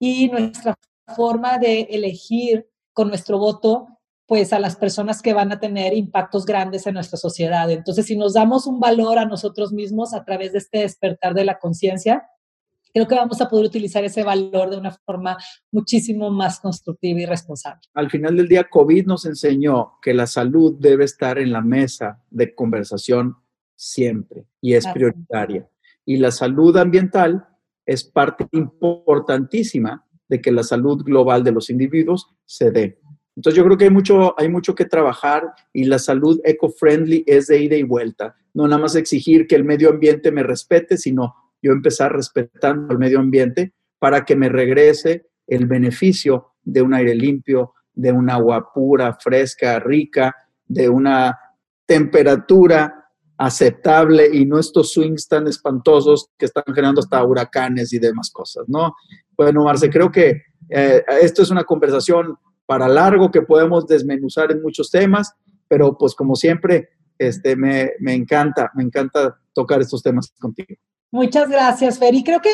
y 0.00 0.26
nuestra 0.30 0.76
forma 1.14 1.58
de 1.58 1.82
elegir 1.82 2.66
con 2.92 3.06
nuestro 3.06 3.38
voto 3.38 3.86
pues 4.30 4.52
a 4.52 4.60
las 4.60 4.76
personas 4.76 5.22
que 5.22 5.34
van 5.34 5.50
a 5.50 5.58
tener 5.58 5.92
impactos 5.92 6.46
grandes 6.46 6.86
en 6.86 6.94
nuestra 6.94 7.18
sociedad. 7.18 7.68
Entonces, 7.68 8.06
si 8.06 8.16
nos 8.16 8.34
damos 8.34 8.64
un 8.68 8.78
valor 8.78 9.18
a 9.18 9.24
nosotros 9.24 9.72
mismos 9.72 10.14
a 10.14 10.24
través 10.24 10.52
de 10.52 10.58
este 10.58 10.78
despertar 10.78 11.34
de 11.34 11.44
la 11.44 11.58
conciencia, 11.58 12.28
creo 12.94 13.08
que 13.08 13.16
vamos 13.16 13.40
a 13.40 13.48
poder 13.48 13.66
utilizar 13.66 14.04
ese 14.04 14.22
valor 14.22 14.70
de 14.70 14.76
una 14.76 14.92
forma 15.04 15.36
muchísimo 15.72 16.30
más 16.30 16.60
constructiva 16.60 17.18
y 17.18 17.26
responsable. 17.26 17.80
Al 17.92 18.08
final 18.08 18.36
del 18.36 18.46
día, 18.46 18.68
COVID 18.70 19.04
nos 19.04 19.26
enseñó 19.26 19.94
que 20.00 20.14
la 20.14 20.28
salud 20.28 20.76
debe 20.78 21.06
estar 21.06 21.36
en 21.40 21.50
la 21.50 21.60
mesa 21.60 22.22
de 22.30 22.54
conversación 22.54 23.34
siempre 23.74 24.46
y 24.60 24.74
es 24.74 24.86
prioritaria. 24.86 25.68
Y 26.04 26.18
la 26.18 26.30
salud 26.30 26.76
ambiental 26.76 27.48
es 27.84 28.04
parte 28.04 28.46
importantísima 28.52 30.06
de 30.28 30.40
que 30.40 30.52
la 30.52 30.62
salud 30.62 31.02
global 31.02 31.42
de 31.42 31.50
los 31.50 31.68
individuos 31.68 32.28
se 32.44 32.70
dé. 32.70 33.00
Entonces 33.36 33.56
yo 33.56 33.64
creo 33.64 33.76
que 33.76 33.84
hay 33.84 33.90
mucho, 33.90 34.38
hay 34.38 34.48
mucho 34.48 34.74
que 34.74 34.84
trabajar 34.84 35.52
y 35.72 35.84
la 35.84 35.98
salud 35.98 36.40
eco-friendly 36.44 37.24
es 37.26 37.46
de 37.46 37.62
ida 37.62 37.76
y 37.76 37.82
vuelta. 37.82 38.34
No 38.52 38.66
nada 38.66 38.82
más 38.82 38.96
exigir 38.96 39.46
que 39.46 39.56
el 39.56 39.64
medio 39.64 39.90
ambiente 39.90 40.32
me 40.32 40.42
respete, 40.42 40.96
sino 40.96 41.34
yo 41.62 41.72
empezar 41.72 42.12
respetando 42.12 42.92
el 42.92 42.98
medio 42.98 43.20
ambiente 43.20 43.72
para 43.98 44.24
que 44.24 44.36
me 44.36 44.48
regrese 44.48 45.26
el 45.46 45.66
beneficio 45.66 46.54
de 46.62 46.82
un 46.82 46.94
aire 46.94 47.14
limpio, 47.14 47.74
de 47.94 48.12
un 48.12 48.30
agua 48.30 48.72
pura, 48.72 49.14
fresca, 49.14 49.78
rica, 49.78 50.34
de 50.66 50.88
una 50.88 51.38
temperatura 51.86 53.00
aceptable 53.36 54.28
y 54.32 54.44
no 54.44 54.58
estos 54.58 54.92
swings 54.92 55.26
tan 55.26 55.48
espantosos 55.48 56.28
que 56.36 56.46
están 56.46 56.62
generando 56.66 57.00
hasta 57.00 57.24
huracanes 57.24 57.92
y 57.92 57.98
demás 57.98 58.30
cosas, 58.30 58.68
¿no? 58.68 58.94
Bueno, 59.36 59.64
Marce, 59.64 59.88
creo 59.88 60.12
que 60.12 60.42
eh, 60.68 61.02
esto 61.22 61.42
es 61.42 61.50
una 61.50 61.64
conversación 61.64 62.36
para 62.70 62.86
largo 62.86 63.32
que 63.32 63.42
podemos 63.42 63.84
desmenuzar 63.84 64.52
en 64.52 64.62
muchos 64.62 64.92
temas, 64.92 65.34
pero 65.66 65.98
pues 65.98 66.14
como 66.14 66.36
siempre, 66.36 66.90
este, 67.18 67.56
me, 67.56 67.90
me 67.98 68.14
encanta, 68.14 68.70
me 68.76 68.84
encanta 68.84 69.36
tocar 69.52 69.80
estos 69.80 70.04
temas 70.04 70.32
contigo. 70.38 70.76
Muchas 71.10 71.50
gracias, 71.50 71.98
Fer. 71.98 72.14
Y 72.14 72.22
creo 72.22 72.38
que, 72.40 72.52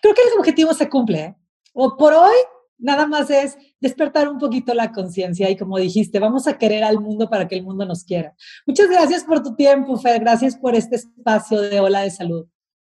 creo 0.00 0.14
que 0.14 0.22
el 0.22 0.38
objetivo 0.38 0.72
se 0.72 0.88
cumple. 0.88 1.20
¿eh? 1.20 1.36
O 1.74 1.98
por 1.98 2.14
hoy, 2.14 2.32
nada 2.78 3.06
más 3.06 3.28
es 3.28 3.58
despertar 3.78 4.30
un 4.30 4.38
poquito 4.38 4.72
la 4.72 4.90
conciencia 4.90 5.50
y 5.50 5.56
como 5.58 5.76
dijiste, 5.76 6.18
vamos 6.18 6.46
a 6.46 6.56
querer 6.56 6.82
al 6.82 6.98
mundo 6.98 7.28
para 7.28 7.46
que 7.46 7.56
el 7.56 7.62
mundo 7.62 7.84
nos 7.84 8.04
quiera. 8.04 8.32
Muchas 8.66 8.88
gracias 8.88 9.24
por 9.24 9.42
tu 9.42 9.54
tiempo, 9.54 9.98
Fer. 9.98 10.20
Gracias 10.20 10.56
por 10.56 10.76
este 10.76 10.96
espacio 10.96 11.60
de 11.60 11.78
Ola 11.78 12.00
de 12.00 12.10
Salud. 12.10 12.46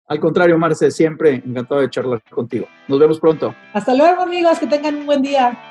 Al 0.07 0.21
contrario, 0.21 0.57
Marce, 0.57 0.89
siempre 0.89 1.35
encantado 1.45 1.81
de 1.81 1.89
charlar 1.89 2.23
contigo. 2.29 2.67
Nos 2.87 2.97
vemos 2.97 3.19
pronto. 3.19 3.53
Hasta 3.73 3.93
luego, 3.93 4.21
amigos. 4.21 4.57
Que 4.57 4.67
tengan 4.67 4.95
un 4.95 5.05
buen 5.05 5.21
día. 5.21 5.70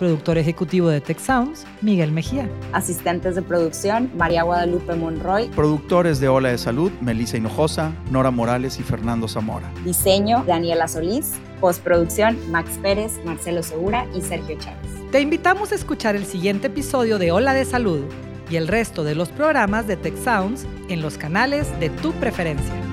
productor 0.00 0.38
ejecutivo 0.38 0.88
de 0.88 1.02
Tech 1.02 1.18
Sounds, 1.18 1.66
Miguel 1.82 2.10
Mejía. 2.10 2.48
Asistentes 2.72 3.34
de 3.34 3.42
producción, 3.42 4.10
María 4.16 4.44
Guadalupe 4.44 4.94
Monroy. 4.94 5.48
Productores 5.48 6.20
de 6.20 6.28
Ola 6.28 6.48
de 6.48 6.56
Salud, 6.56 6.90
Melissa 7.02 7.36
Hinojosa, 7.36 7.92
Nora 8.10 8.30
Morales 8.30 8.80
y 8.80 8.82
Fernando 8.82 9.28
Zamora. 9.28 9.70
Diseño, 9.84 10.42
Daniela 10.46 10.88
Solís. 10.88 11.34
Postproducción, 11.60 12.38
Max 12.50 12.78
Pérez, 12.80 13.20
Marcelo 13.26 13.62
Segura 13.62 14.06
y 14.16 14.22
Sergio 14.22 14.56
Chávez. 14.58 14.80
Te 15.12 15.20
invitamos 15.20 15.70
a 15.70 15.74
escuchar 15.74 16.16
el 16.16 16.24
siguiente 16.24 16.68
episodio 16.68 17.18
de 17.18 17.32
Ola 17.32 17.52
de 17.52 17.66
Salud 17.66 18.06
y 18.48 18.56
el 18.56 18.68
resto 18.68 19.04
de 19.04 19.14
los 19.14 19.28
programas 19.28 19.86
de 19.86 19.98
Tech 19.98 20.16
Sounds 20.16 20.66
en 20.88 21.02
los 21.02 21.18
canales 21.18 21.78
de 21.78 21.90
tu 21.90 22.12
preferencia. 22.12 22.89